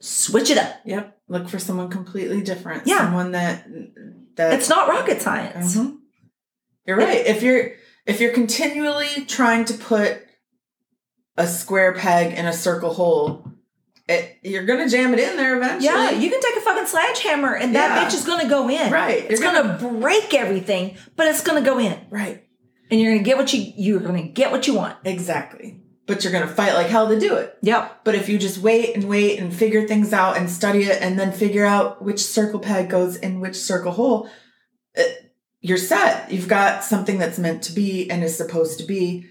[0.00, 0.76] Switch it up.
[0.84, 1.18] Yep.
[1.28, 2.86] Look for someone completely different.
[2.86, 2.98] Yeah.
[2.98, 3.66] Someone that
[4.36, 5.76] that It's not rocket science.
[5.76, 5.98] Mhm.
[6.86, 7.24] You're right.
[7.26, 7.72] If you're
[8.04, 10.18] if you're continually trying to put
[11.38, 13.51] a square peg in a circle hole,
[14.08, 15.84] it, you're gonna jam it in there eventually.
[15.84, 18.04] Yeah, you can take a fucking sledgehammer and that Yeah.
[18.08, 18.90] bitch is gonna go in.
[18.92, 19.26] Right.
[19.30, 21.98] It's You're gonna, break everything, but it's gonna go in.
[22.10, 22.44] right.
[22.90, 24.96] And you're gonna get what you you're gonna get what you want.
[25.04, 25.78] Exactly.
[26.06, 27.56] But you're gonna fight like hell to do it.
[27.62, 28.00] Yep.
[28.04, 31.18] But if you just wait and wait and figure things out and study it and
[31.18, 34.28] then figure out which circle peg goes in which circle hole,
[34.94, 36.30] it, you're set.
[36.30, 39.26] You've got something that's meant to be and is supposed to be.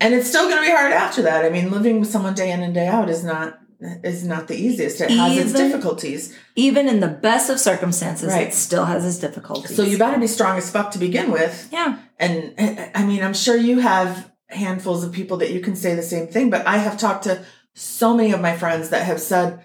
[0.00, 1.44] And it's still going to be hard after that.
[1.44, 4.56] I mean, living with someone day in and day out is not is not the
[4.56, 5.00] easiest.
[5.00, 6.34] It has its difficulties.
[6.56, 8.48] Even in the best of circumstances, Right.
[8.48, 9.76] it still has its difficulties.
[9.76, 11.68] So you better be strong as fuck to begin with.
[11.70, 11.98] Yeah.
[12.18, 12.54] And
[12.94, 16.26] I mean, I'm sure you have handfuls of people that you can say the same
[16.26, 19.60] thing, but I have talked to so many of my friends that have said,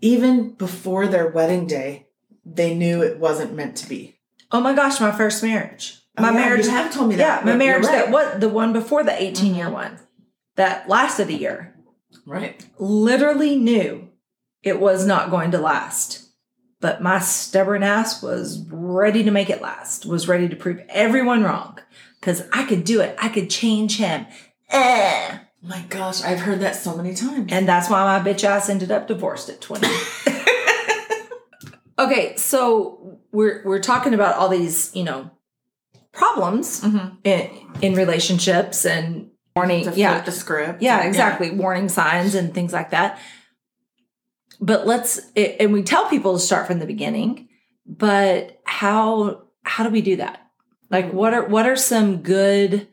[0.00, 2.06] even before their wedding day,
[2.44, 4.18] they knew it wasn't meant to be.
[4.50, 6.00] Oh my gosh, my first marriage.
[6.16, 7.40] Oh, my yeah, marriage you have told me that.
[7.44, 8.06] Yeah, my marriage right.
[8.06, 9.72] that what the one before the 18 year Mhm.
[9.72, 9.98] one
[10.56, 11.74] that lasted a year.
[12.26, 12.64] Right.
[12.78, 14.08] Literally knew
[14.62, 16.24] it was not going to last.
[16.80, 21.42] But my stubborn ass was ready to make it last, was ready to prove everyone
[21.42, 21.78] wrong.
[22.20, 23.16] Because I could do it.
[23.20, 24.26] I could change him.
[24.70, 25.38] Eh.
[25.60, 27.52] My gosh, I've heard that so many times.
[27.52, 29.88] And that's why my bitch ass ended up divorced at 20.
[31.98, 35.30] okay, so we're we're talking about all these, you know,
[36.12, 37.16] problems Mhm.
[37.24, 37.50] in
[37.82, 39.84] in relationships and warning.
[39.84, 40.82] To flip yeah, the script.
[40.82, 41.50] yeah, exactly.
[41.50, 43.18] Warning signs and things like that.
[44.60, 47.48] But let's it, and we tell people to start from the beginning.
[47.86, 50.50] But how how do we do that?
[50.90, 51.16] Like, mm-hmm.
[51.16, 52.88] what are what are some good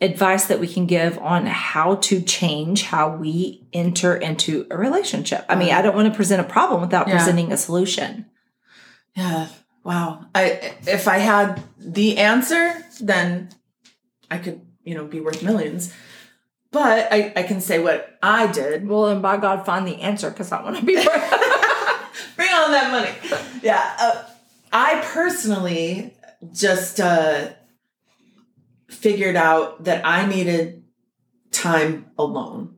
[0.00, 5.44] advice that we can give on how to change how we enter into a relationship?
[5.48, 7.16] I mean, I don't want to present a problem without Yeah.
[7.16, 8.26] presenting a solution.
[9.14, 9.48] Yeah.
[9.84, 10.26] Wow.
[10.34, 13.50] I if I had the answer, then
[14.30, 15.92] I could, you know, be worth millions.
[16.70, 18.88] But I, I can say what I did.
[18.88, 20.94] Well, and by God, find the answer because I want to be.
[22.36, 23.38] Bring on that money.
[23.62, 23.96] Yeah.
[23.98, 24.24] Uh,
[24.72, 26.14] I personally
[26.52, 27.50] just uh,
[28.88, 30.84] figured out that I needed
[31.50, 32.76] time alone.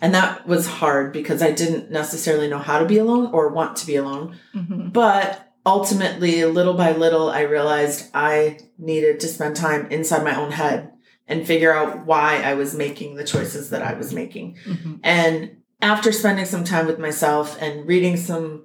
[0.00, 3.76] And that was hard because I didn't necessarily know how to be alone or want
[3.76, 4.38] to be alone.
[4.54, 4.92] Mhm.
[4.92, 10.50] But ultimately, little by little, I realized I needed to spend time inside my own
[10.52, 10.91] head
[11.28, 14.56] and figure out why I was making the choices that I was making.
[14.66, 15.00] Mhm.
[15.02, 18.64] And after spending some time with myself and reading some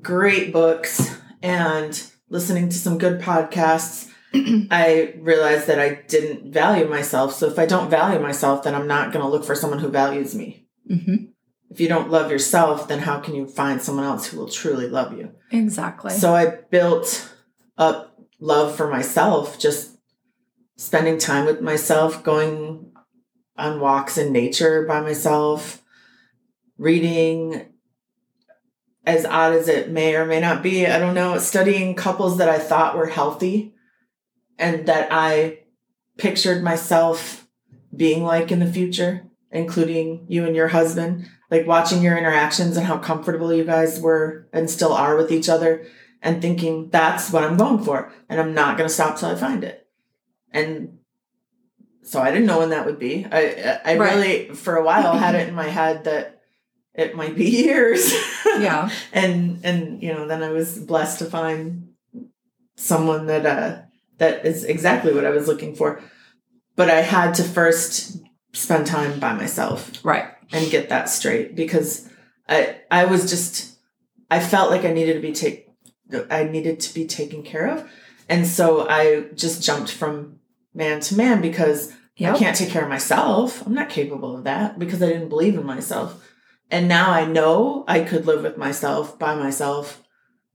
[0.00, 7.34] great books and listening to some good podcasts, I realized that I didn't value myself.
[7.34, 9.88] So if I don't value myself, then I'm not going to look for someone who
[9.88, 10.66] values me.
[10.90, 11.28] Mhm.
[11.70, 14.88] If you don't love yourself, then how can you find someone else who will truly
[14.88, 15.30] love you?
[15.50, 16.12] Exactly.
[16.12, 17.30] So I built
[17.76, 19.97] up love for myself, just
[20.78, 22.92] spending time with myself, going
[23.56, 25.82] on walks in nature by myself,
[26.78, 27.66] reading
[29.04, 32.48] as odd as it may or may not be, I don't know, studying couples that
[32.48, 33.74] I thought were healthy
[34.58, 35.60] and that I
[36.16, 37.48] pictured myself
[37.94, 42.86] being like in the future, including you and your husband, like watching your interactions and
[42.86, 45.86] how comfortable you guys were and still are with each other
[46.22, 49.34] and thinking that's what I'm going for and I'm not going to stop till I
[49.34, 49.87] find it.
[50.52, 50.98] And
[52.02, 53.26] so I didn't know when that would be.
[53.30, 54.14] I I Right.
[54.14, 56.40] really for a while had it in my head that
[56.94, 58.12] it might be years.
[58.46, 58.90] Yeah.
[59.12, 61.88] and and you know then I was blessed to find
[62.76, 63.82] someone that uh
[64.18, 66.00] that is exactly what I was looking for.
[66.76, 68.18] But I had to first
[68.52, 70.26] spend time by myself Right.
[70.52, 72.08] and get that straight because
[72.48, 73.78] I I was just
[74.30, 75.68] I felt like I needed to be take
[76.30, 77.88] I needed to be taken care of.
[78.28, 80.38] And so I just jumped from
[80.74, 82.34] man to man because Yep.
[82.34, 83.64] I can't take care of myself.
[83.64, 86.28] I'm not capable of that because I didn't believe in myself.
[86.68, 90.02] And now I know I could live with myself by myself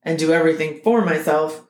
[0.03, 1.65] and do everything for myself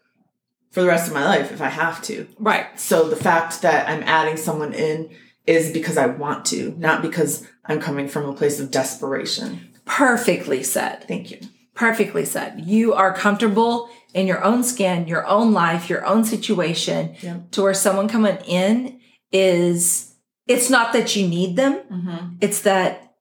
[0.72, 2.28] for the rest of my life if I have to.
[2.40, 2.68] Right.
[2.80, 7.48] So the fact that I'm adding someone in is because I want to, not because
[7.66, 9.70] I'm coming from a place of desperation.
[9.86, 11.06] Perfectly said.
[11.08, 11.38] Thank you.
[11.76, 12.62] Perfectly said.
[12.66, 17.52] You are comfortable in your own skin, your own life, your own situation Yep.
[17.52, 19.00] to where someone coming in
[19.32, 20.14] is,
[20.48, 21.82] it's not that you need them.
[21.92, 22.36] Mm-hmm.
[22.42, 23.14] It's that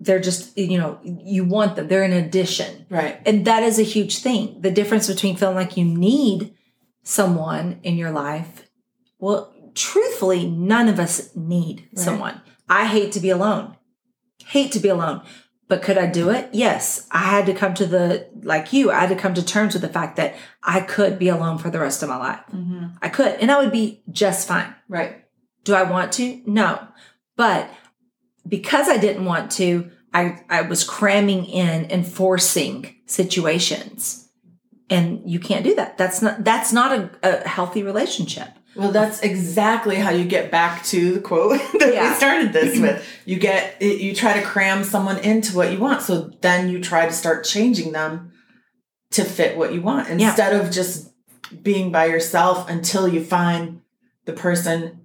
[0.00, 1.86] they're just, you know, you want them.
[1.88, 2.86] They're an addition.
[2.90, 3.20] Right.
[3.26, 4.60] And that is a huge thing.
[4.60, 6.54] The difference between feeling like you need
[7.04, 8.68] someone in your life.
[9.18, 12.04] Well, truthfully, none of us need Right.
[12.04, 12.40] someone.
[12.68, 13.76] I hate to be alone.
[14.46, 15.22] Hate to be alone.
[15.70, 16.48] But could I do it?
[16.52, 17.06] Yes.
[17.12, 19.82] I had to come to the, like you, I had to come to terms with
[19.82, 22.40] the fact that I could be alone for the rest of my life.
[22.52, 22.86] Mm-hmm.
[23.00, 24.74] I could, and I would be just fine.
[24.88, 25.24] Right.
[25.62, 26.42] Do I want to?
[26.44, 26.88] No.
[27.36, 27.70] But
[28.48, 34.28] because I didn't want to, I, I was cramming in and forcing situations.
[34.90, 35.96] And you can't do that.
[35.96, 38.48] That's not that's not a, a healthy relationship.
[38.76, 42.10] Well, that's exactly how you get back to the quote that Yeah.
[42.10, 43.04] we started this with.
[43.24, 47.06] You get you try to cram someone into what you want, so then you try
[47.06, 48.32] to start changing them
[49.12, 50.28] to fit what you want Yeah.
[50.28, 51.12] instead of just
[51.62, 53.80] being by yourself until you find
[54.24, 55.00] the person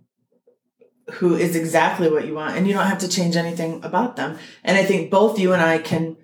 [1.14, 4.38] who is exactly what you want and you don't have to change anything about them.
[4.64, 6.18] And I think both you and I can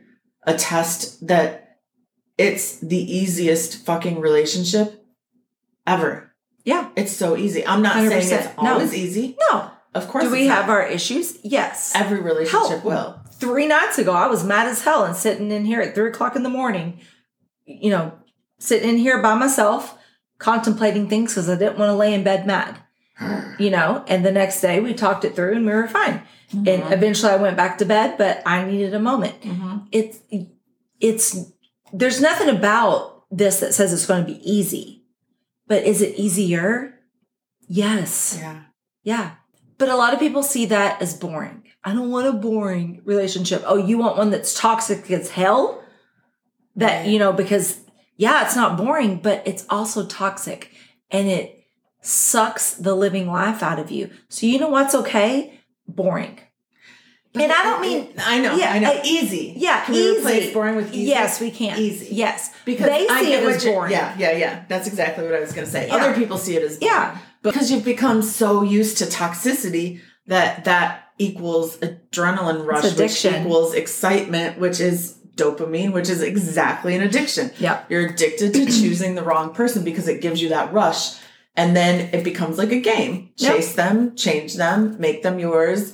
[0.44, 1.78] attest that
[2.38, 5.06] it's the easiest fucking relationship
[5.86, 6.31] ever.
[6.64, 6.90] Yeah.
[6.96, 7.66] It's so easy.
[7.66, 8.32] I'm not saying 100%.
[8.46, 8.74] it's No.
[8.74, 9.38] always easy.
[9.52, 9.72] No.
[9.94, 10.24] Of course.
[10.26, 10.74] Do we it's have not.
[10.74, 11.38] our issues?
[11.44, 11.92] Yes.
[11.96, 13.22] every relationship Hell, will.
[13.34, 16.36] Three nights ago, I was mad as hell and sitting in here at three o'clock
[16.36, 17.00] in the morning,
[17.66, 18.14] you know,
[18.60, 19.98] sitting in here by myself,
[20.38, 22.78] contemplating things because I didn't want to lay in bed mad.
[23.60, 26.24] You know, and the next day we talked it through and we were fine.
[26.54, 26.68] Mm-hmm.
[26.68, 29.40] And eventually I went back to bed, but I needed a moment.
[29.42, 29.88] Mhm.
[29.92, 30.20] It's
[31.00, 31.38] it's
[31.94, 35.01] there's nothing about this that says it's going to be easy.
[35.72, 37.00] But is it easier?
[37.70, 38.36] Yes.
[38.38, 38.64] Yeah.
[39.04, 39.32] Yeah.
[39.78, 41.64] But a lot of people see that as boring.
[41.82, 43.64] I don't want a boring relationship.
[43.66, 45.82] Oh, you want one that's toxic as hell?
[46.76, 47.08] That, Right.
[47.08, 47.80] you know, because
[48.18, 50.74] yeah, it's not boring, but it's also toxic
[51.10, 51.64] and it
[52.02, 54.10] sucks the living life out of you.
[54.28, 55.58] So you know what's okay?
[55.88, 56.38] Boring.
[57.34, 58.56] And I don't mean I know.
[58.56, 58.92] Yeah, I know.
[58.92, 59.54] I- easy.
[59.56, 60.20] yeah, Can we easy.
[60.20, 61.04] replace boring with easy?
[61.10, 61.80] Yes, we can.
[61.80, 62.14] Easy.
[62.14, 62.52] Yes.
[62.66, 63.92] Because they I see get it what as you're- boring.
[63.94, 64.64] Yeah, yeah, yeah.
[64.68, 65.88] That's exactly what I was going to say.
[65.88, 65.96] Yeah.
[65.96, 66.92] Other people see it as boring.
[66.94, 67.18] Yeah.
[67.42, 74.60] because you've become so used to toxicity that that equals adrenaline rush, which equals excitement,
[74.60, 77.50] which is dopamine, which is exactly an addiction.
[77.58, 77.84] Yeah.
[77.90, 81.14] You're addicted to choosing the wrong person because it gives you that rush.
[81.56, 83.30] And then it becomes like a game.
[83.38, 83.56] Yep.
[83.56, 85.94] Chase them, change them, make them yours.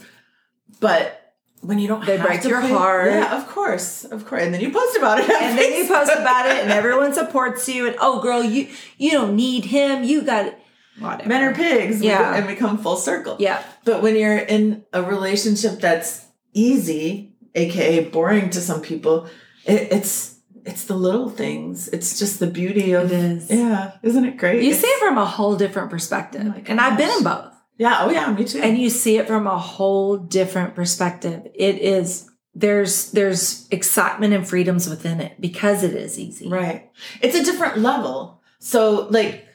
[0.79, 1.26] But
[1.61, 3.11] when you don't They break your heart.
[3.11, 4.05] Yeah, of course.
[4.05, 4.41] Of course.
[4.43, 5.29] And then you post about it.
[5.29, 9.11] and then you post about it and everyone supports you and oh girl you you
[9.11, 10.59] don't need him you got it
[10.99, 11.29] Whatever.
[11.29, 12.01] Men are pigs.
[12.01, 12.35] Yeah.
[12.35, 13.35] and we come full circle.
[13.39, 19.27] yeah But when you're in a relationship that's easy, aka boring to some people,
[19.65, 20.35] it, it's
[20.65, 21.87] it's the little things.
[21.89, 23.49] It's just the beauty of It is.
[23.49, 24.61] Yeah, isn't it great?
[24.63, 27.53] you It's- see it from a whole different perspective Oh and i've been in both
[27.77, 27.97] Yeah.
[28.01, 28.31] Oh yeah.
[28.31, 28.59] Me too.
[28.59, 34.47] and you see it from a whole different perspective it is there's there's excitement and
[34.47, 36.89] freedoms within it because it is easy Right.
[37.21, 38.41] It's a different level.
[38.59, 39.45] So like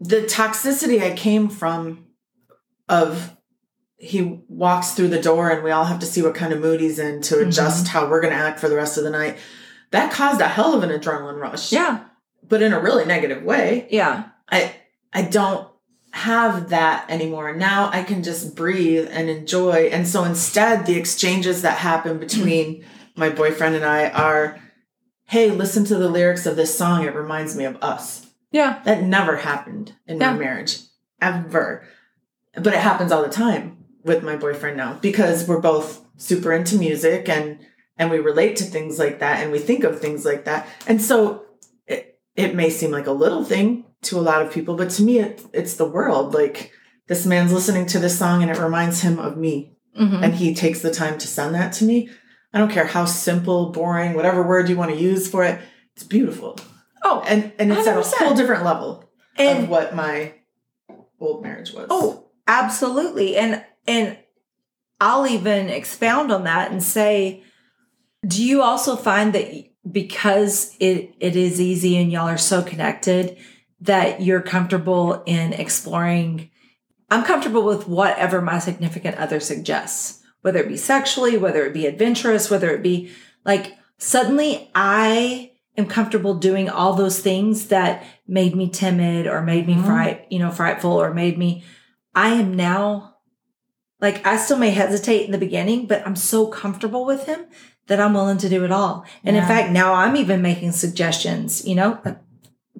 [0.00, 2.06] the toxicity I came from
[2.88, 3.36] of
[3.98, 6.80] he walks through the door and we all have to see what kind of mood
[6.80, 7.48] he's in to mm-hmm.
[7.48, 9.38] adjust how we're going to act for the rest of the night.
[9.92, 11.72] That caused a hell of an adrenaline rush.
[11.72, 12.04] yeah
[12.48, 13.86] But in a really negative way.
[13.90, 14.74] yeah I
[15.12, 15.68] I don't
[16.12, 17.54] have that anymore.
[17.54, 19.88] Now I can just breathe and enjoy.
[19.92, 22.84] And so instead the exchanges that happen between
[23.16, 24.58] my boyfriend and I are
[25.24, 27.04] hey, listen to the lyrics of this song.
[27.06, 28.26] It reminds me of us.
[28.50, 30.32] yeah That never happened in Yeah.
[30.32, 30.78] my marriage.
[31.22, 31.84] Ever.
[32.54, 36.76] But it happens all the time with my boyfriend now because we're both super into
[36.76, 37.58] music and
[37.96, 40.68] and we relate to things like that and we think of things like that.
[40.86, 41.44] And so
[41.86, 45.02] it it may seem like a little thing to a lot of people, but to
[45.02, 46.34] me it, it's the world.
[46.34, 46.72] Like
[47.08, 49.76] this man's listening to this song and it reminds him of me.
[49.98, 50.22] Mhm.
[50.24, 52.08] And he takes the time to send that to me.
[52.54, 55.60] I don't care how simple, boring, whatever word you want to use for it.
[55.94, 56.58] It's beautiful.
[57.02, 60.34] Oh, And and it's at a whole different level and of what my
[61.20, 61.86] old marriage was.
[61.90, 63.36] Oh, absolutely.
[63.36, 64.16] And and
[65.00, 67.42] I'll even expound on that and say,
[68.26, 69.48] do you also find that
[69.90, 73.36] because it it is easy and y'all are so connected
[73.82, 76.50] that you're comfortable in exploring
[77.10, 81.84] I'm comfortable with whatever my significant other suggests, whether it be sexually, whether it be
[81.84, 83.10] adventurous, whether it be
[83.44, 89.66] like suddenly I am comfortable doing all those things that made me timid or made
[89.66, 89.84] me Mhm.
[89.84, 91.64] fright, you know, frightful or made me
[92.14, 93.16] I am now
[94.00, 97.40] like I still may hesitate in the beginning, but I'm so comfortable with him
[97.88, 99.04] that I'm willing to do it all.
[99.24, 101.98] And in fact, now I'm even making suggestions, you know,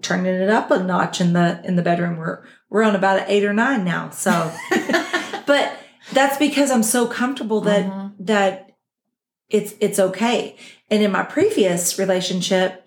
[0.03, 2.17] turning it up a notch in the in the bedroom.
[2.17, 4.11] We're we're on about an eight or nine now.
[4.11, 4.53] So
[5.47, 5.73] but
[6.13, 8.13] that's because I'm so comfortable that Mhm.
[8.21, 8.71] that
[9.49, 10.57] it's it's okay.
[10.91, 12.85] And in my previous relationship,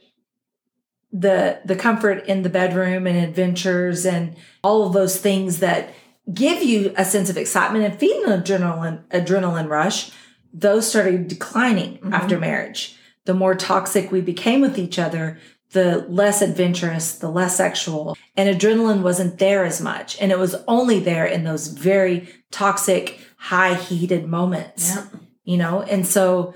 [1.11, 5.93] the the comfort in the bedroom and adventures and all of those things that
[6.33, 10.11] give you a sense of excitement and feed an adrenaline adrenaline rush,
[10.53, 12.13] those started declining Mhm.
[12.13, 12.97] after marriage.
[13.25, 15.39] The more toxic we became with each other,
[15.75, 20.17] the less adventurous, the less sexual, and adrenaline wasn't there as much.
[20.21, 25.05] And it was only there in those very toxic, high heated moments Yep.
[25.43, 26.55] you know and so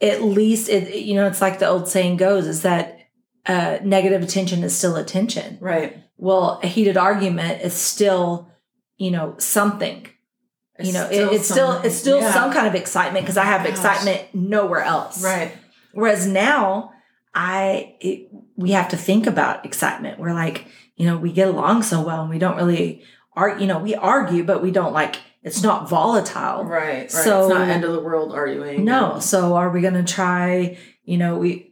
[0.00, 2.98] at least it you know it's like the old saying goes is that
[3.46, 5.96] uh, negative attention is still attention Right.
[6.16, 8.50] well a heated argument is still
[8.96, 10.08] you know something
[10.80, 12.32] you know it, it's still it's still Yeah.
[12.32, 13.70] some kind of excitement because i have Gosh.
[13.74, 15.52] excitement nowhere else Right.
[15.92, 16.90] whereas now
[17.36, 20.66] i it, we have to think about excitement we're like
[20.96, 23.94] you know we get along so well and we don't really argue you know we
[23.94, 27.02] argue but we don't like it's not volatile Right.
[27.02, 27.10] Right.
[27.10, 28.84] So- it's not end of the world arguing.
[28.84, 29.20] no.
[29.20, 31.70] So are we going to try, you know, we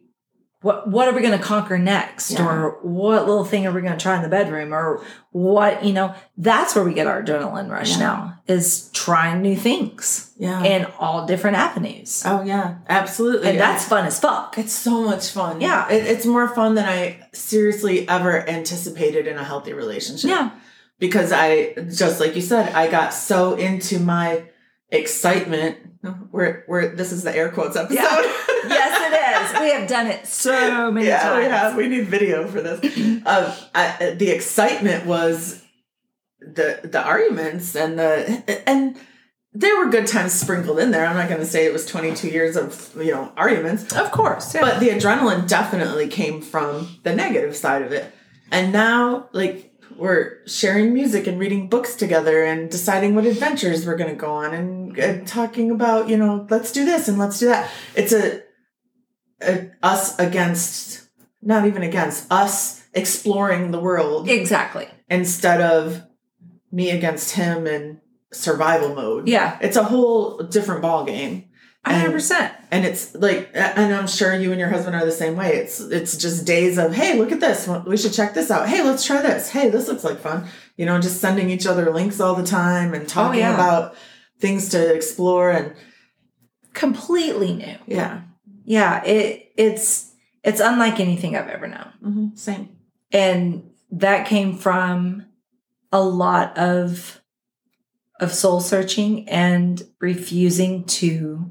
[0.64, 2.46] what what are we going to conquer next Yeah.
[2.46, 5.92] or what little thing are we going to try in the bedroom or what, you
[5.92, 7.98] know, that's where we get our adrenaline rush Yeah.
[7.98, 10.62] now is trying new things Yeah.
[10.64, 12.22] in all different avenues.
[12.24, 12.76] oh yeah.
[12.88, 13.48] Absolutely.
[13.50, 14.56] And that's fun as fuck.
[14.56, 15.60] It's so much fun.
[15.60, 15.86] Yeah.
[15.90, 20.30] It, it's more fun than I seriously ever anticipated in a healthy relationship.
[20.30, 20.50] Yeah.
[20.98, 24.44] Because I, just like you said, I got so into my
[24.90, 25.76] excitement.
[26.32, 27.94] We're, we're, this is the air quotes episode.
[27.96, 28.20] Yeah.
[28.68, 29.03] yes.
[29.60, 31.38] We have done it so many yeah, times.
[31.38, 31.76] we have.
[31.76, 32.96] We need video for this.
[33.26, 35.62] um, I, the excitement was
[36.40, 38.98] the the arguments and the and
[39.54, 41.06] there were good times sprinkled in there.
[41.06, 44.54] I'm not going to say it was 22 years of you know arguments, Of course.
[44.54, 44.62] Yeah.
[44.62, 48.12] but the adrenaline definitely came from the negative side of it.
[48.50, 53.96] And now, like we're sharing music and reading books together and deciding what adventures we're
[53.96, 57.38] going to go on and, and talking about you know let's do this and let's
[57.38, 57.70] do that.
[57.94, 58.42] It's a, a
[59.82, 61.08] us against
[61.42, 64.88] not even against us exploring the world exactly.
[65.10, 66.02] instead of
[66.72, 68.00] me against him in
[68.32, 69.28] survival mode.
[69.28, 69.58] Yeah.
[69.60, 71.44] It's a whole different ball game.
[71.86, 72.50] And- 100%.
[72.70, 75.80] and it's like and i'm sure you and your husband are the same way it's
[75.80, 79.04] it's just days of hey look at this we should check this out hey let's
[79.04, 82.34] try this hey this looks like fun you know just sending each other links all
[82.34, 83.52] the time and oh, talking yeah.
[83.52, 83.94] about
[84.40, 85.74] things to explore and
[86.72, 87.76] Completely new.
[87.86, 88.22] yeah
[88.64, 89.02] Yeah.
[89.04, 90.12] It it's
[90.42, 91.92] it's unlike anything I've ever known.
[92.02, 92.68] hmm same
[93.12, 95.26] and that came from
[95.92, 97.20] a lot of
[98.20, 101.50] of soul searching and refusing to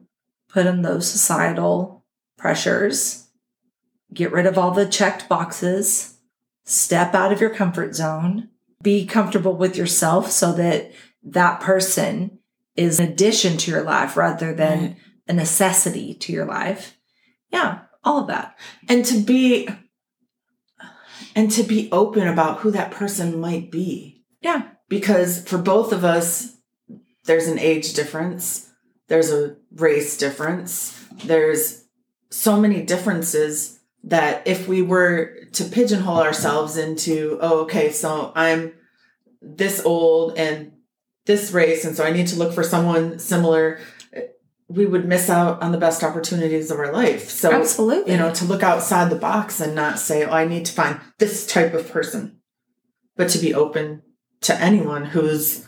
[0.50, 2.04] put in those societal
[2.38, 3.28] pressures
[4.14, 6.18] get rid of all the checked boxes
[6.66, 8.50] step out of your comfort zone
[8.82, 10.92] be comfortable with yourself so that
[11.24, 12.40] that person
[12.76, 14.96] is an addition to your life rather than Right.
[15.30, 16.98] a necessity to your life
[17.54, 18.58] yeah all of that.
[18.90, 19.68] And to be
[21.36, 24.24] and to be open about who that person might be.
[24.42, 24.70] Yeah.
[24.90, 26.58] Because for both of us
[27.26, 28.70] there's an age difference
[29.08, 31.86] there's a race difference there's
[32.30, 38.74] so many differences that if we were to pigeonhole ourselves into oh okay so i'm
[39.42, 40.74] this old and
[41.26, 43.80] this race and so i need to look for someone similar
[44.68, 48.34] we would miss out on the best opportunities of our life so absolutely you know
[48.34, 51.74] to look outside the box and not say oh i need to find this type
[51.74, 52.40] of person
[53.16, 54.02] but to be open
[54.42, 55.68] to anyone whose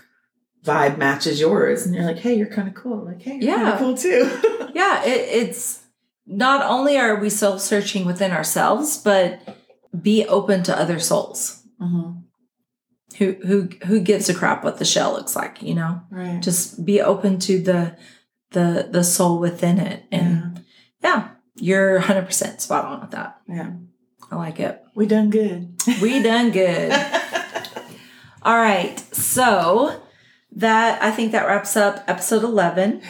[0.63, 3.77] vibe matches yours and you're like hey you're kind of cool like hey you're Yeah.
[3.77, 4.29] cool too
[4.73, 5.83] yeah it, it's
[6.25, 9.39] not only are we soul searching within ourselves but
[10.01, 12.19] be open to other souls mm-hmm.
[13.17, 16.01] who who who gives a crap what the shell looks like, you know?
[16.09, 16.41] Right.
[16.41, 17.97] Just be open to the
[18.51, 20.03] the the soul within it.
[20.11, 20.63] And
[21.03, 23.39] yeah, you're 100% spot on with that.
[23.47, 23.71] yeah.
[24.31, 24.81] I like it.
[24.95, 25.75] We done good.
[26.01, 26.91] We done good.
[28.41, 28.99] All right.
[29.15, 30.01] So
[30.53, 33.01] that I think that wraps up episode 11.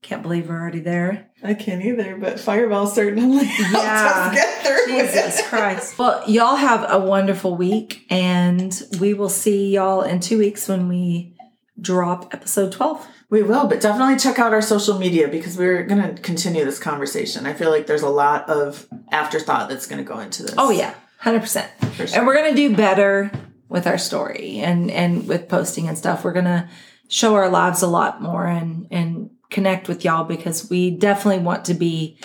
[0.00, 1.28] Can't believe we're already there.
[1.44, 4.34] I can't either, but Fireball certainly Yeah.
[4.34, 5.44] get through Jesus it.
[5.46, 5.98] Christ.
[5.98, 10.88] Well, y'all have a wonderful week and we will see y'all in 2 weeks when
[10.88, 11.36] we
[11.80, 13.06] drop episode 12.
[13.30, 16.78] We will, but definitely check out our social media because we're going to continue this
[16.78, 17.46] conversation.
[17.46, 20.54] I feel like there's a lot of afterthought that's going to go into this.
[20.58, 21.94] Oh yeah, 100%.
[21.94, 22.06] Sure.
[22.18, 23.30] And we're going to do better
[23.68, 26.24] with our story and and with posting and stuff.
[26.24, 26.68] We're going to
[27.08, 31.64] show our lives a lot more and and connect with y'all because we definitely want
[31.66, 32.18] to be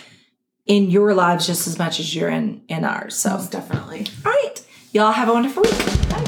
[0.66, 3.16] in your lives just as much as you're in in ours.
[3.16, 4.08] So, Most definitely.
[4.26, 4.56] all right.
[4.92, 6.27] Y'all have a wonderful week.